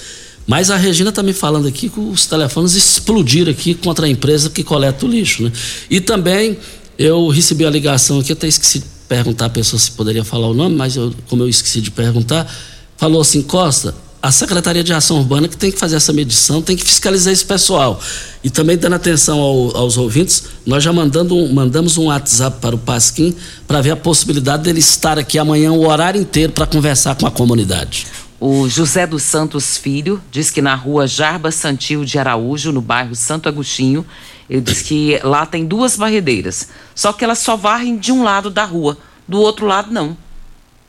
[0.45, 4.49] Mas a Regina está me falando aqui que os telefones explodiram aqui contra a empresa
[4.49, 5.51] que coleta o lixo, né?
[5.89, 6.57] E também
[6.97, 10.53] eu recebi a ligação aqui, até esqueci de perguntar a pessoa se poderia falar o
[10.53, 12.51] nome, mas eu, como eu esqueci de perguntar,
[12.97, 16.77] falou assim, Costa, a Secretaria de Ação Urbana que tem que fazer essa medição, tem
[16.77, 17.99] que fiscalizar esse pessoal.
[18.41, 22.77] E também dando atenção ao, aos ouvintes, nós já mandando, mandamos um WhatsApp para o
[22.77, 23.35] Pasquim
[23.67, 27.31] para ver a possibilidade dele estar aqui amanhã o horário inteiro para conversar com a
[27.31, 28.07] comunidade.
[28.39, 33.15] O José dos Santos Filho diz que na rua Jarba Santil de Araújo, no bairro
[33.15, 34.05] Santo Agostinho,
[34.49, 38.49] ele diz que lá tem duas barredeiras, só que elas só varrem de um lado
[38.49, 38.97] da rua,
[39.27, 40.15] do outro lado não.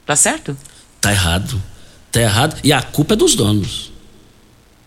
[0.06, 0.56] Tá certo?
[1.00, 1.60] Tá errado.
[2.14, 2.56] Tá errado.
[2.62, 3.90] E a culpa é dos donos.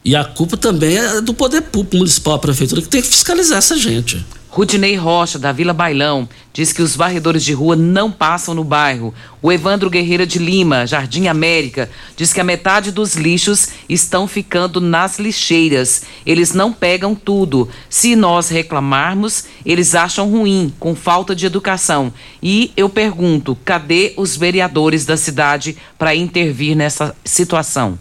[0.05, 3.57] E a culpa também é do poder público municipal, a prefeitura, que tem que fiscalizar
[3.57, 4.25] essa gente.
[4.57, 9.13] Rudinei Rocha, da Vila Bailão, diz que os varredores de rua não passam no bairro.
[9.39, 14.81] O Evandro Guerreira de Lima, Jardim América, diz que a metade dos lixos estão ficando
[14.81, 16.01] nas lixeiras.
[16.25, 17.69] Eles não pegam tudo.
[17.87, 22.11] Se nós reclamarmos, eles acham ruim, com falta de educação.
[22.41, 27.99] E eu pergunto: cadê os vereadores da cidade para intervir nessa situação?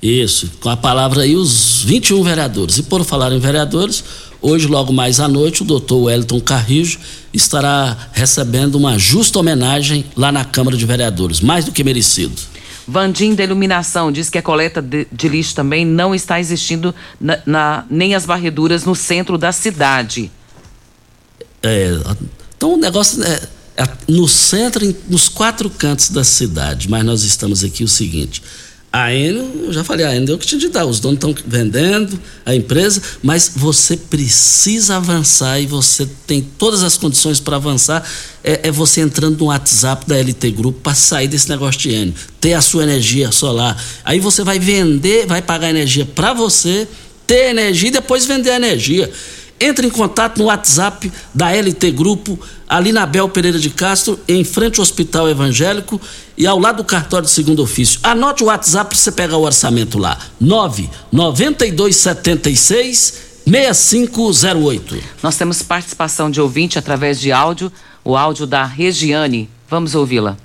[0.00, 2.78] Isso, com a palavra aí os 21 vereadores.
[2.78, 4.04] E por falar em vereadores,
[4.40, 6.98] Hoje, logo mais à noite, o doutor Wellington Carrijo
[7.32, 12.34] estará recebendo uma justa homenagem lá na Câmara de Vereadores, mais do que merecido.
[12.86, 17.38] Vandim da Iluminação diz que a coleta de, de lixo também não está existindo na,
[17.44, 20.30] na, nem as varreduras no centro da cidade.
[21.62, 21.98] É,
[22.56, 23.42] então o negócio é,
[23.76, 28.40] é no centro, nos quatro cantos da cidade, mas nós estamos aqui o seguinte
[29.04, 30.86] a Enel, eu já falei, a Enel deu o que de dar.
[30.86, 36.96] Os donos estão vendendo a empresa, mas você precisa avançar e você tem todas as
[36.96, 38.08] condições para avançar.
[38.42, 42.14] É, é, você entrando no WhatsApp da LT Grupo para sair desse negócio de Enel,
[42.40, 43.78] ter a sua energia solar.
[44.02, 46.88] Aí você vai vender, vai pagar energia para você,
[47.26, 49.12] ter energia e depois vender a energia.
[49.58, 52.38] Entre em contato no WhatsApp da LT Grupo,
[52.68, 55.98] ali na Bel Pereira de Castro, em frente ao Hospital Evangélico
[56.36, 57.98] e ao lado do cartório de segundo ofício.
[58.02, 60.18] Anote o WhatsApp para você pegar o orçamento lá.
[60.40, 65.02] 99276 6508.
[65.22, 67.72] Nós temos participação de ouvinte através de áudio,
[68.04, 69.48] o áudio da Regiane.
[69.68, 70.36] Vamos ouvi-la.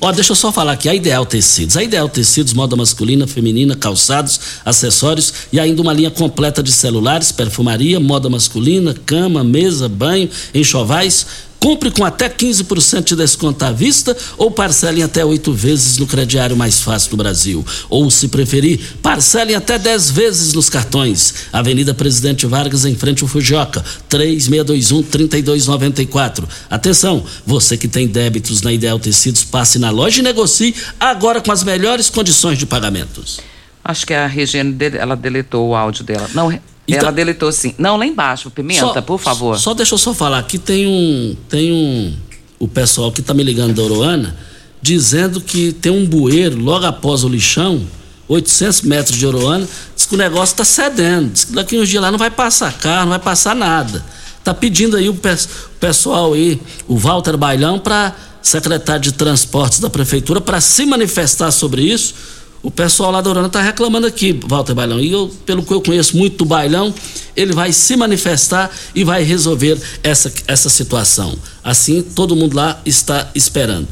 [0.00, 1.76] Ó, deixa eu só falar aqui, a Ideal Tecidos.
[1.76, 7.32] A Ideal Tecidos, moda masculina, feminina, calçados, acessórios e ainda uma linha completa de celulares,
[7.32, 11.26] perfumaria, moda masculina, cama, mesa, banho, enxovais
[11.60, 16.56] Compre com até 15% de desconto à vista ou parcelem até oito vezes no crediário
[16.56, 17.66] mais fácil do Brasil.
[17.90, 21.34] Ou, se preferir, parcelem até 10 vezes nos cartões.
[21.52, 26.44] Avenida Presidente Vargas, em frente ao Fujioka, 3621-3294.
[26.70, 31.50] Atenção, você que tem débitos na Ideal Tecidos, passe na loja e negocie agora com
[31.50, 33.40] as melhores condições de pagamentos.
[33.84, 36.28] Acho que a Regina, ela deletou o áudio dela.
[36.34, 36.52] Não,
[36.88, 37.74] então, Ela deletou sim.
[37.78, 39.58] Não, lá embaixo, Pimenta, só, por favor.
[39.58, 41.36] Só deixa eu só falar, aqui tem um.
[41.48, 42.14] Tem um.
[42.58, 44.36] O pessoal que está me ligando da Oroana
[44.80, 47.82] dizendo que tem um bueiro logo após o lixão,
[48.28, 49.66] 800 metros de Oroana,
[49.96, 52.72] diz que o negócio está cedendo, diz que daqui uns dias lá não vai passar
[52.72, 54.04] carro, não vai passar nada.
[54.38, 59.80] Está pedindo aí o, pe o pessoal aí, o Walter Bailão, para secretário de Transportes
[59.80, 62.14] da Prefeitura, para se manifestar sobre isso.
[62.62, 65.00] O pessoal lá da Urana está reclamando aqui, Walter Bailão.
[65.00, 66.92] E eu, pelo que eu conheço muito do Bailão,
[67.36, 71.38] ele vai se manifestar e vai resolver essa, essa situação.
[71.62, 73.86] Assim, todo mundo lá está esperando.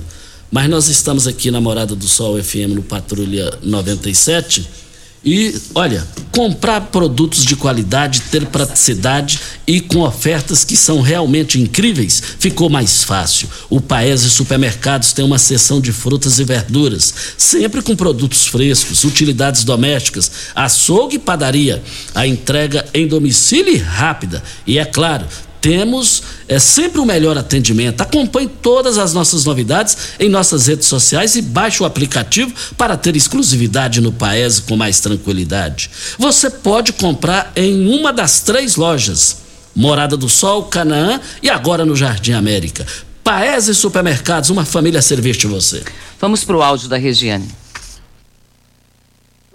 [0.51, 4.86] Mas nós estamos aqui na Morada do Sol FM no Patrulha 97
[5.27, 12.23] e, olha, comprar produtos de qualidade, ter praticidade e com ofertas que são realmente incríveis,
[12.39, 13.49] ficou mais fácil.
[13.69, 19.65] O Paese Supermercados tem uma seção de frutas e verduras, sempre com produtos frescos, utilidades
[19.65, 21.83] domésticas, açougue e padaria.
[22.15, 24.43] A entrega em domicílio rápida.
[24.65, 25.27] E é claro,
[25.67, 28.01] temos é sempre o melhor atendimento.
[28.01, 33.17] Acompanhe todas as nossas novidades em nossas redes sociais e baixe o aplicativo para ter
[33.17, 35.91] exclusividade no Paese com mais tranquilidade.
[36.21, 39.39] Você pode comprar em uma das três lojas:
[39.75, 42.87] Morada do Sol, Canaã e agora no Jardim América.
[43.25, 45.83] Paese Supermercados, uma família a servir de você.
[46.21, 47.49] Vamos para o áudio da Regiane.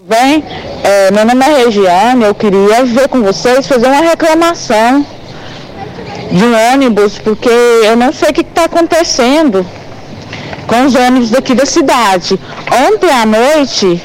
[0.01, 0.43] Bem,
[0.84, 5.05] é, meu nome é Regiane, eu queria ver com vocês, fazer uma reclamação
[6.30, 9.65] de um ônibus, porque eu não sei o que está acontecendo
[10.67, 12.39] com os ônibus daqui da cidade.
[12.89, 14.01] Ontem à noite,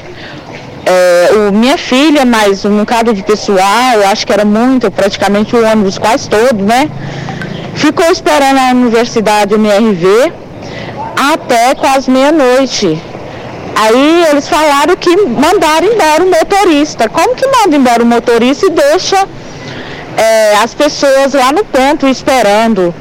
[0.85, 5.65] é, o, minha filha, mais um bocado de pessoal, acho que era muito, praticamente o
[5.65, 6.89] ônibus quase todo, né?
[7.75, 10.31] Ficou esperando a Universidade MRV
[11.33, 13.01] até quase meia-noite.
[13.75, 17.07] Aí eles falaram que mandaram embora o motorista.
[17.07, 19.27] Como que manda embora o motorista e deixa
[20.17, 22.93] é, as pessoas lá no ponto esperando.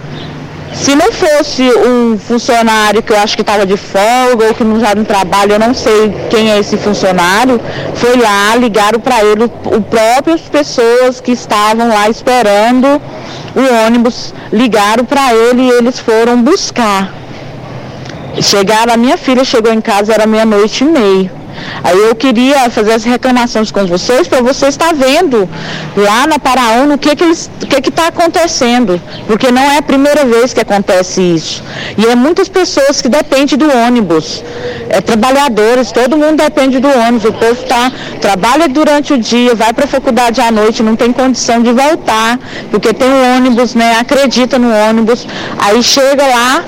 [0.75, 4.79] Se não fosse um funcionário que eu acho que estava de folga ou que não
[4.79, 7.59] já no trabalho, eu não sei quem é esse funcionário,
[7.95, 13.01] foi lá, ligaram para ele, o próprias pessoas que estavam lá esperando
[13.55, 17.11] o ônibus, ligaram para ele e eles foram buscar.
[18.41, 21.46] Chegaram, a minha filha chegou em casa, era meia-noite e meia.
[21.83, 25.49] Aí eu queria fazer as reclamações com vocês para você estar vendo
[25.97, 29.83] lá na Paraúna o que que o que que está acontecendo, porque não é a
[29.83, 31.63] primeira vez que acontece isso.
[31.97, 34.43] E é muitas pessoas que dependem do ônibus,
[34.89, 37.25] é trabalhadores, todo mundo depende do ônibus.
[37.25, 41.13] O povo tá trabalha durante o dia, vai para a faculdade à noite, não tem
[41.13, 42.39] condição de voltar,
[42.71, 43.99] porque tem o ônibus, né?
[44.01, 45.27] Acredita no ônibus,
[45.59, 46.65] aí chega lá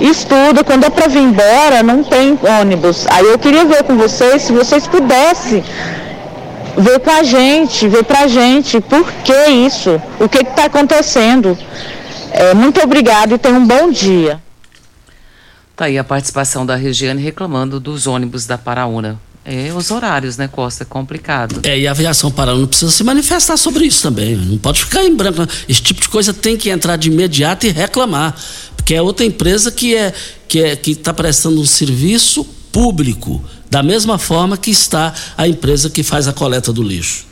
[0.00, 3.06] estuda, quando é para vir embora, não tem ônibus.
[3.08, 5.64] Aí eu queria ver com vocês, se vocês pudessem
[6.78, 11.58] ver com a gente, ver pra gente por que isso, o que está acontecendo.
[12.30, 14.40] É, muito obrigado e tenha um bom dia.
[15.74, 19.20] Tá aí a participação da Regiane reclamando dos ônibus da Paraúna.
[19.44, 20.84] É, os horários, né, Costa?
[20.84, 21.60] É complicado.
[21.64, 24.36] É, e a aviação Paraúna precisa se manifestar sobre isso também.
[24.36, 25.42] Não pode ficar em branco.
[25.68, 28.36] Esse tipo de coisa tem que entrar de imediato e reclamar
[28.84, 30.12] que é outra empresa que é
[30.46, 33.42] que é que está prestando um serviço público
[33.72, 37.24] da mesma forma que está a empresa que faz a coleta do lixo.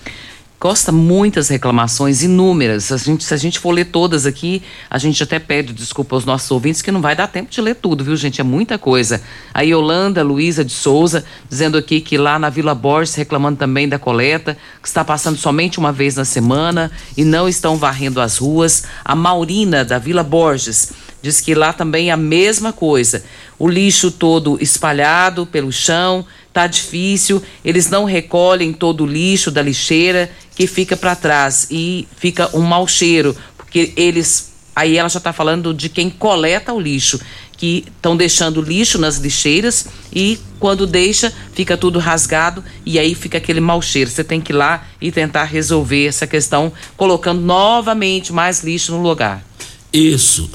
[0.58, 2.90] Costa muitas reclamações, inúmeras.
[2.90, 6.24] A gente, se a gente for ler todas aqui, a gente até pede desculpa aos
[6.24, 8.40] nossos ouvintes que não vai dar tempo de ler tudo, viu, gente?
[8.40, 9.20] É muita coisa.
[9.52, 13.98] A Yolanda Luiza de Souza dizendo aqui que lá na Vila Borges reclamando também da
[13.98, 18.84] coleta, que está passando somente uma vez na semana e não estão varrendo as ruas.
[19.04, 20.90] A Maurina da Vila Borges
[21.22, 23.22] Diz que lá também é a mesma coisa.
[23.58, 29.62] O lixo todo espalhado pelo chão, tá difícil, eles não recolhem todo o lixo da
[29.62, 35.18] lixeira que fica para trás e fica um mau cheiro, porque eles aí ela já
[35.18, 37.20] está falando de quem coleta o lixo,
[37.56, 43.36] que estão deixando lixo nas lixeiras e quando deixa fica tudo rasgado e aí fica
[43.36, 44.08] aquele mau cheiro.
[44.08, 49.02] Você tem que ir lá e tentar resolver essa questão colocando novamente mais lixo no
[49.02, 49.44] lugar.
[49.92, 50.50] Isso.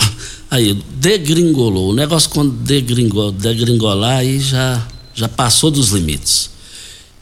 [0.50, 1.92] Aí, degringolou.
[1.92, 4.82] O negócio quando degringol, degringolar aí já,
[5.14, 6.52] já passou dos limites.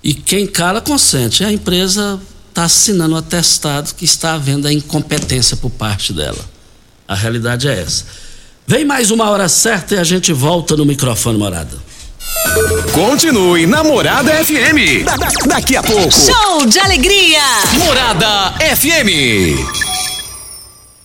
[0.03, 1.43] E quem cala consente.
[1.43, 2.19] A empresa
[2.49, 6.43] está assinando o atestado que está havendo a incompetência por parte dela.
[7.07, 8.05] A realidade é essa.
[8.67, 11.77] Vem mais uma hora certa e a gente volta no microfone morada.
[12.93, 15.03] Continue na Morada FM.
[15.03, 16.11] Da, da, daqui a pouco.
[16.11, 17.41] Show de alegria.
[17.77, 19.92] Morada FM.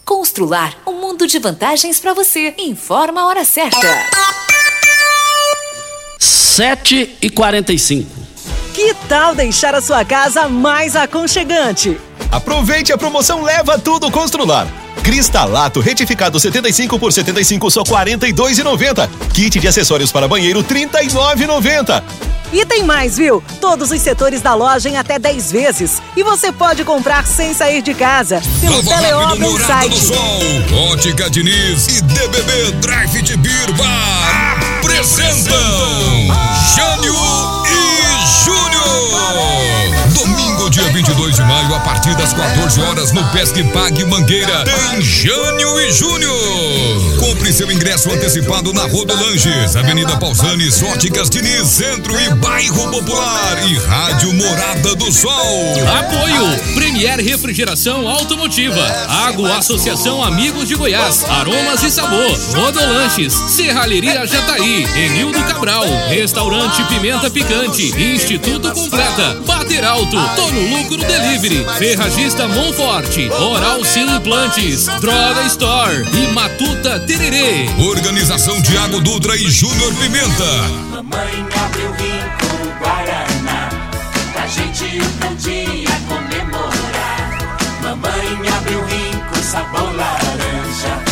[0.09, 2.55] Constrular um mundo de vantagens para você.
[2.57, 3.87] Informa a hora certa.
[6.19, 8.11] 7 e 45
[8.73, 12.01] Que tal deixar a sua casa mais aconchegante?
[12.33, 14.67] Aproveite a promoção Leva Tudo Constrular.
[15.09, 19.09] Cristalato retificado 75 por 75 só 42,90.
[19.33, 22.03] Kit de acessórios para banheiro 39,90.
[22.53, 23.43] E tem mais, viu?
[23.59, 26.03] Todos os setores da loja em até 10 vezes.
[26.15, 28.43] E você pode comprar sem sair de casa.
[28.61, 29.99] Pelo Teleobra e Morada do site.
[29.99, 35.57] Sol, Ótica Diniz e DBB Drive de Beer Bar apresentam
[36.77, 37.15] Jânio
[37.65, 39.58] e Júnior.
[40.69, 45.01] Domingo, dia 22 de maio, a partir das 14 horas, no Pesque Pague Mangueira, tem
[45.01, 47.19] Jânio e Júnior.
[47.19, 53.77] Compre seu ingresso antecipado na Rodolanges, Avenida Pausanes, Óticas Diniz, Centro e Bairro Popular e
[53.77, 55.33] Rádio Morada do Sol.
[55.99, 58.83] Apoio Premier Refrigeração Automotiva,
[59.27, 67.31] Água Associação Amigos de Goiás, Aromas e Sabor, Rodolanches, Serralheria Jataí, Enildo Cabral, Restaurante Pimenta
[67.31, 76.05] Picante, Instituto Completa, Bater Alto, Tono Lucro Delivery, Ferragista Monforte, Oral Sim Implantes, Droga Store
[76.13, 77.69] e Matuta Tererê.
[77.79, 80.45] Organização Tiago Dutra e Júnior Pimenta.
[80.91, 83.69] Mamãe abriu rico Guaraná
[84.33, 87.39] Pra gente um dia comemorar
[87.83, 91.08] Mamãe abriu rico sabor laranja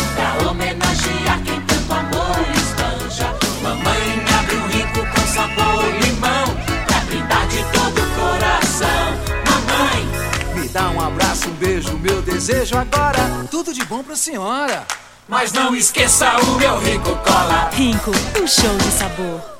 [12.47, 13.45] desejo agora.
[13.51, 14.85] Tudo de bom pra senhora.
[15.27, 19.56] Mas não esqueça o meu rico cola Rinco, um show de sabor.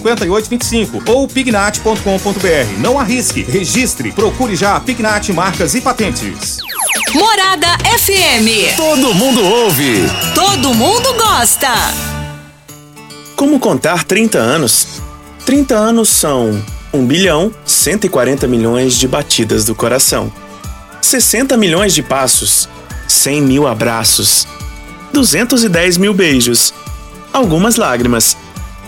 [0.00, 2.78] 3622-5825 ou pignat.com.br.
[2.78, 6.58] Não arrisque, registre, procure já a Pignat Marcas e Patentes.
[7.12, 7.68] Morada
[7.98, 8.76] FM.
[8.76, 10.02] Todo mundo ouve.
[10.34, 11.72] Todo mundo gosta.
[13.36, 15.02] Como contar 30 anos?
[15.44, 16.62] 30 anos são
[16.94, 20.32] 1 bilhão 140 milhões de batidas do coração,
[21.02, 22.68] 60 milhões de passos,
[23.08, 24.46] 100 mil abraços,
[25.12, 26.72] 210 mil beijos,
[27.32, 28.36] algumas lágrimas,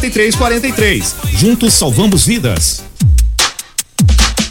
[0.00, 1.14] 4343.
[1.36, 2.82] Juntos salvamos vidas.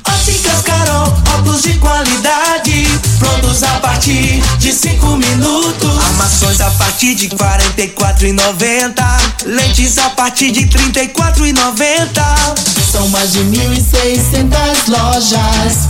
[0.08, 2.88] Óticas Carol, óculos de qualidade,
[3.18, 5.98] prontos a partir de 5 minutos.
[6.06, 9.04] Armações a partir de 44,90.
[9.46, 12.22] Lentes a partir de 34,90.
[12.92, 15.90] São mais de 1.600 lojas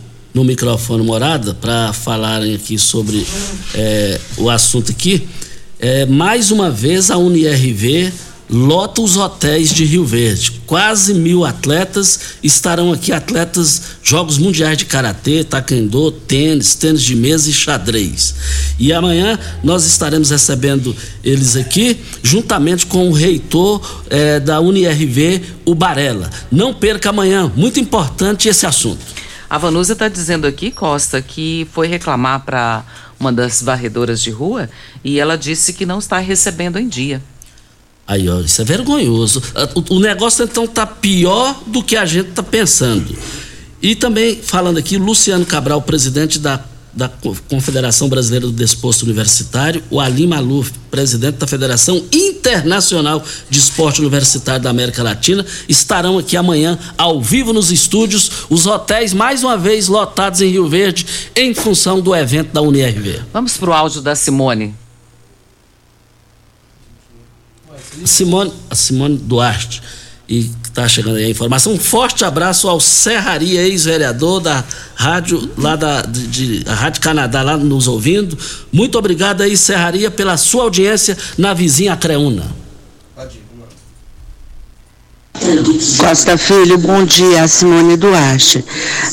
[0.33, 3.25] no microfone Morada para falarem aqui sobre
[3.73, 5.27] é, o assunto aqui.
[5.79, 8.11] É, mais uma vez a UNIRV
[8.51, 10.51] lota os hotéis de Rio Verde.
[10.67, 17.49] Quase mil atletas estarão aqui, atletas Jogos Mundiais de Karatê, Taekwondo, tênis, tênis de mesa
[17.49, 18.35] e xadrez.
[18.77, 25.73] E amanhã nós estaremos recebendo eles aqui, juntamente com o reitor eh, da UniRV, o
[25.73, 26.29] Barela.
[26.51, 28.99] Não perca amanhã, muito importante esse assunto.
[29.51, 32.85] A Vanusa está dizendo aqui, Costa, que foi reclamar para
[33.19, 34.69] uma das varredoras de rua
[35.03, 37.21] e ela disse que não está recebendo em dia.
[38.07, 39.43] Aí, ó, isso é vergonhoso.
[39.75, 43.13] O, o negócio então tá pior do que a gente tá pensando.
[43.81, 46.63] E também falando aqui, Luciano Cabral, presidente da,
[46.93, 47.09] da
[47.49, 54.61] Confederação Brasileira do Desporto Universitário, o Ali Maluf, presidente da Federação Internacional de Esporte Universitário
[54.61, 59.87] da América Latina, estarão aqui amanhã ao vivo nos estúdios, os hotéis mais uma vez
[59.87, 63.21] lotados em Rio Verde em função do evento da UniRV.
[63.31, 64.75] Vamos pro áudio da Simone.
[68.05, 69.81] Simone, Simone Duarte,
[70.31, 71.73] e está chegando aí a informação.
[71.73, 74.63] Um forte abraço ao Serraria, ex-vereador da
[74.95, 78.37] rádio, lá da de, de, Rádio Canadá, lá nos ouvindo.
[78.71, 82.60] Muito obrigado aí, Serraria, pela sua audiência na vizinha Creúna.
[85.97, 88.63] Costa Filho, bom dia, Simone Duarte.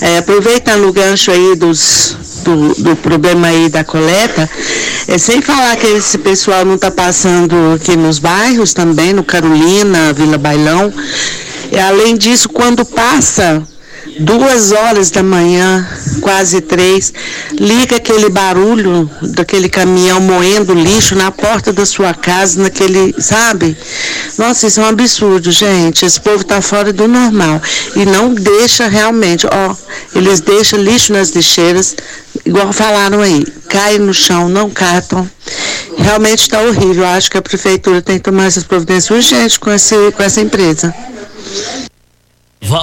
[0.01, 4.49] É, aproveitando o gancho aí dos, do, do problema aí da coleta,
[5.07, 10.12] é, sem falar que esse pessoal não está passando aqui nos bairros também, no Carolina,
[10.12, 10.93] Vila Bailão.
[11.72, 13.62] E, além disso, quando passa
[14.19, 15.87] duas horas da manhã,
[16.21, 17.12] quase três,
[17.53, 23.77] liga aquele barulho daquele caminhão moendo lixo na porta da sua casa, naquele, sabe?
[24.37, 26.05] Nossa, isso é um absurdo, gente.
[26.05, 27.61] Esse povo tá fora do normal.
[27.95, 29.75] E não deixa realmente, ó,
[30.14, 31.97] eles deixam lixo nas lixeiras,
[32.45, 35.29] igual falaram aí, cai no chão, não catam.
[35.97, 37.05] Realmente está horrível.
[37.07, 40.95] Acho que a prefeitura tem que tomar essas providências urgentes com, esse, com essa empresa.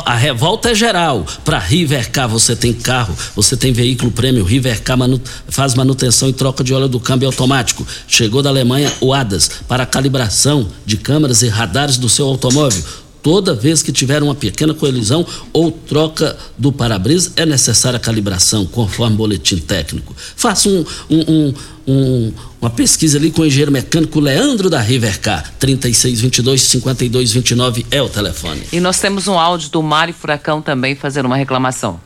[0.05, 1.25] A revolta é geral.
[1.43, 4.43] Para Rivercar você tem carro, você tem veículo prêmio.
[4.43, 7.85] Rivercar manu faz manutenção e troca de óleo do câmbio automático.
[8.07, 13.04] Chegou da Alemanha o ADAS para calibração de câmeras e radares do seu automóvel.
[13.25, 18.67] Toda vez que tiver uma pequena colisão ou troca do para-brisa, é necessária a calibração,
[18.67, 20.15] conforme boletim técnico.
[20.35, 21.51] Faça um, um,
[21.87, 25.51] um, uma pesquisa ali com o engenheiro mecânico Leandro da Rivercar.
[25.59, 28.61] 3622-5229 é o telefone.
[28.71, 31.99] E nós temos um áudio do Mário Furacão também fazendo uma reclamação.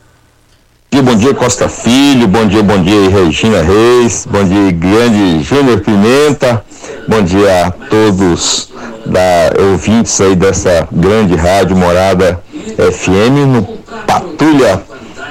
[0.92, 2.26] Bom dia, Costa Filho.
[2.26, 4.26] Bom dia, bom dia, Regina Reis.
[4.28, 6.62] Bom dia, grande Júnior Pimenta.
[7.08, 8.68] Bom dia a todos
[9.06, 12.42] da ouvintes aí dessa grande rádio Morada
[12.76, 13.62] FM no
[14.06, 14.82] Patrulha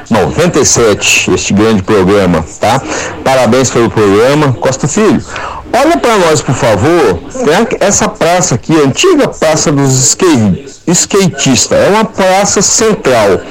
[0.10, 2.82] 97, este grande programa, tá?
[3.24, 5.24] Parabéns pelo programa, Costa Filho.
[5.72, 11.80] Olha para nós, por favor, tem essa praça aqui, a antiga Praça dos skate, Skatistas,
[11.80, 13.42] é uma praça central.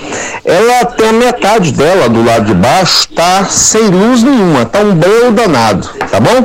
[0.45, 4.97] Ela tem a metade dela do lado de baixo, tá sem luz nenhuma, tá um
[4.97, 6.45] breu danado, tá bom?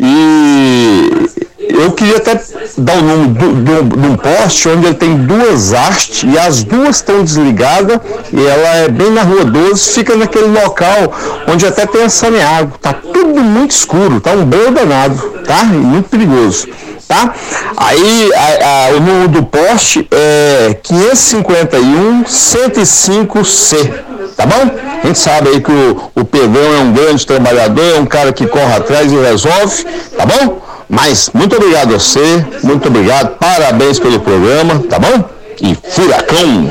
[0.00, 2.40] E eu queria até
[2.78, 7.22] dar o nome de um poste onde ele tem duas hastes e as duas estão
[7.22, 7.98] desligadas
[8.32, 11.12] e ela é bem na rua 12, fica naquele local
[11.46, 12.78] onde até tem a saneágua.
[12.80, 15.62] Tá tudo muito escuro, tá um breu danado, tá?
[15.64, 16.68] E muito perigoso.
[17.06, 17.34] Tá?
[17.76, 24.70] Aí a, a, o número do poste é 551 105C tá bom?
[25.02, 28.32] A gente sabe aí que o, o Pedrão é um grande trabalhador, é um cara
[28.32, 29.84] que corre atrás e resolve,
[30.16, 30.62] tá bom?
[30.88, 35.28] Mas muito obrigado a você, muito obrigado, parabéns pelo programa, tá bom?
[35.60, 36.70] E furacão!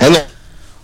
[0.00, 0.28] É no...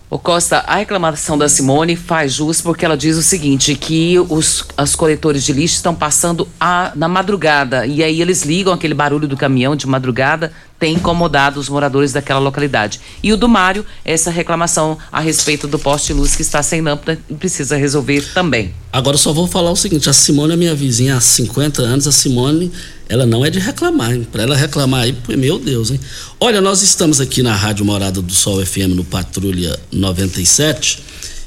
[0.07, 4.65] O Costa, a reclamação da Simone faz jus porque ela diz o seguinte, que os,
[4.77, 9.27] os coletores de lixo estão passando a, na madrugada e aí eles ligam aquele barulho
[9.27, 12.99] do caminhão de madrugada, tem incomodado os moradores daquela localidade.
[13.23, 17.19] E o do Mário, essa reclamação a respeito do poste luz que está sem lâmpada
[17.29, 18.73] e precisa resolver também.
[18.91, 22.11] Agora só vou falar o seguinte, a Simone é minha vizinha há 50 anos, a
[22.11, 22.71] Simone,
[23.07, 24.17] ela não é de reclamar?
[24.31, 25.99] Para ela reclamar aí, meu Deus, hein?
[26.39, 31.03] Olha, nós estamos aqui na Rádio Morada do Sol FM no Patrulha 97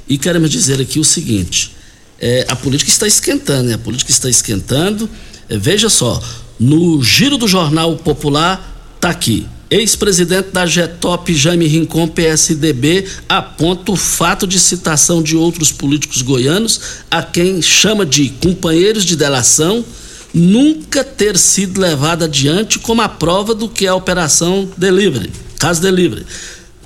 [0.09, 1.77] e queremos dizer aqui o seguinte,
[2.19, 3.75] é, a política está esquentando, né?
[3.75, 5.09] A política está esquentando,
[5.49, 6.23] é, veja só,
[6.59, 9.47] no giro do Jornal Popular Tá aqui.
[9.71, 16.81] Ex-presidente da Getop, Jaime Rincon, PSDB, aponta o fato de citação de outros políticos goianos,
[17.11, 19.85] a quem chama de companheiros de delação,
[20.33, 25.83] nunca ter sido levada adiante como a prova do que é a Operação Delivery, caso
[25.83, 26.25] Delivery,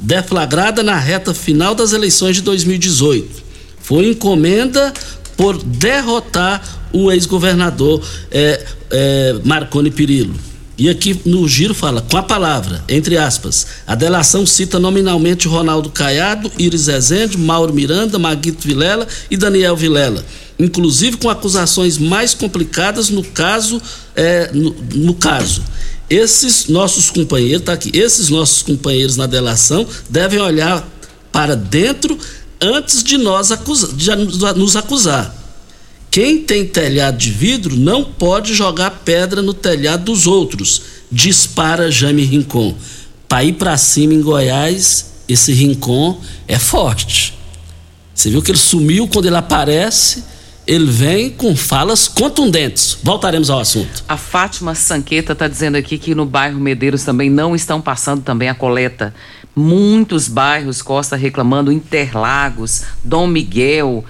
[0.01, 3.43] deflagrada na reta final das eleições de 2018.
[3.81, 4.93] Foi encomenda
[5.37, 6.61] por derrotar
[6.93, 10.52] o ex-governador é, é, Marconi Perillo
[10.83, 15.89] E aqui no giro fala, com a palavra, entre aspas, a delação cita nominalmente Ronaldo
[15.91, 20.27] Caiado, Iris Rezende, Mauro Miranda, Maguito Vilela e Daniel Vilela.
[20.59, 23.81] Inclusive com acusações mais complicadas no caso,
[24.17, 25.63] é, no, no caso.
[26.11, 30.85] Esses nossos companheiros, tá aqui, esses nossos companheiros na delação devem olhar
[31.31, 32.19] para dentro
[32.61, 35.42] antes de nós acusa, de nos acusar.
[36.13, 42.23] Quem tem telhado de vidro não pode jogar pedra no telhado dos outros, dispara Jaime
[42.23, 42.77] Rincon.
[43.27, 47.35] Para ir para cima em Goiás, esse Rincon é forte.
[48.15, 50.23] Você viu que ele sumiu quando ele aparece,
[50.67, 52.99] ele vem com falas contundentes.
[53.03, 54.05] Voltaremos ao assunto.
[54.07, 58.51] A Fátima Sanqueta está dizendo aqui que no bairro Medeiros também não estão passando também
[58.51, 59.15] a coleta.
[59.57, 64.05] Muitos bairros Costa reclamando, Interlagos, Dom Miguel,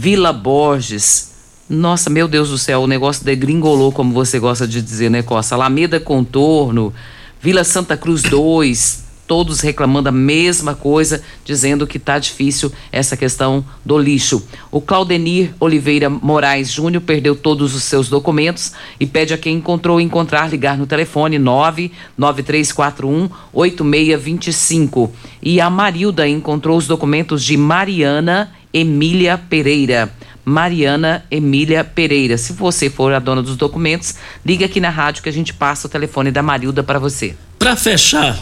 [0.00, 1.32] Vila Borges.
[1.68, 5.56] Nossa, meu Deus do céu, o negócio degringolou, como você gosta de dizer, né, Costa?
[5.56, 6.94] Alameda Contorno,
[7.42, 13.64] Vila Santa Cruz 2, todos reclamando a mesma coisa, dizendo que está difícil essa questão
[13.84, 14.46] do lixo.
[14.70, 20.00] O Claudenir Oliveira Moraes Júnior perdeu todos os seus documentos e pede a quem encontrou
[20.00, 25.12] encontrar ligar no telefone 99341 8625.
[25.42, 30.12] E a Marilda encontrou os documentos de Mariana Emília Pereira.
[30.44, 32.38] Mariana Emília Pereira.
[32.38, 34.14] Se você for a dona dos documentos,
[34.44, 37.36] liga aqui na rádio que a gente passa o telefone da Marilda para você.
[37.58, 38.38] Para fechar,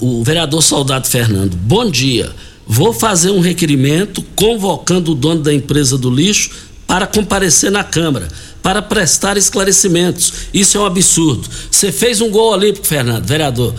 [0.00, 2.34] o vereador Soldado Fernando, bom dia.
[2.66, 6.50] Vou fazer um requerimento convocando o dono da empresa do lixo
[6.86, 8.28] para comparecer na Câmara,
[8.64, 10.48] para prestar esclarecimentos.
[10.54, 11.46] Isso é um absurdo.
[11.70, 13.74] Você fez um gol olímpico, Fernando, vereador.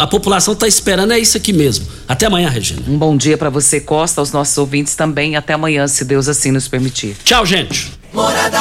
[0.00, 1.86] A população está esperando, é isso aqui mesmo.
[2.08, 2.82] Até amanhã, Regina.
[2.88, 5.36] Um bom dia para você, Costa, aos nossos ouvintes também.
[5.36, 7.16] Até amanhã, se Deus assim nos permitir.
[7.24, 7.92] Tchau, gente.
[8.12, 8.58] Morada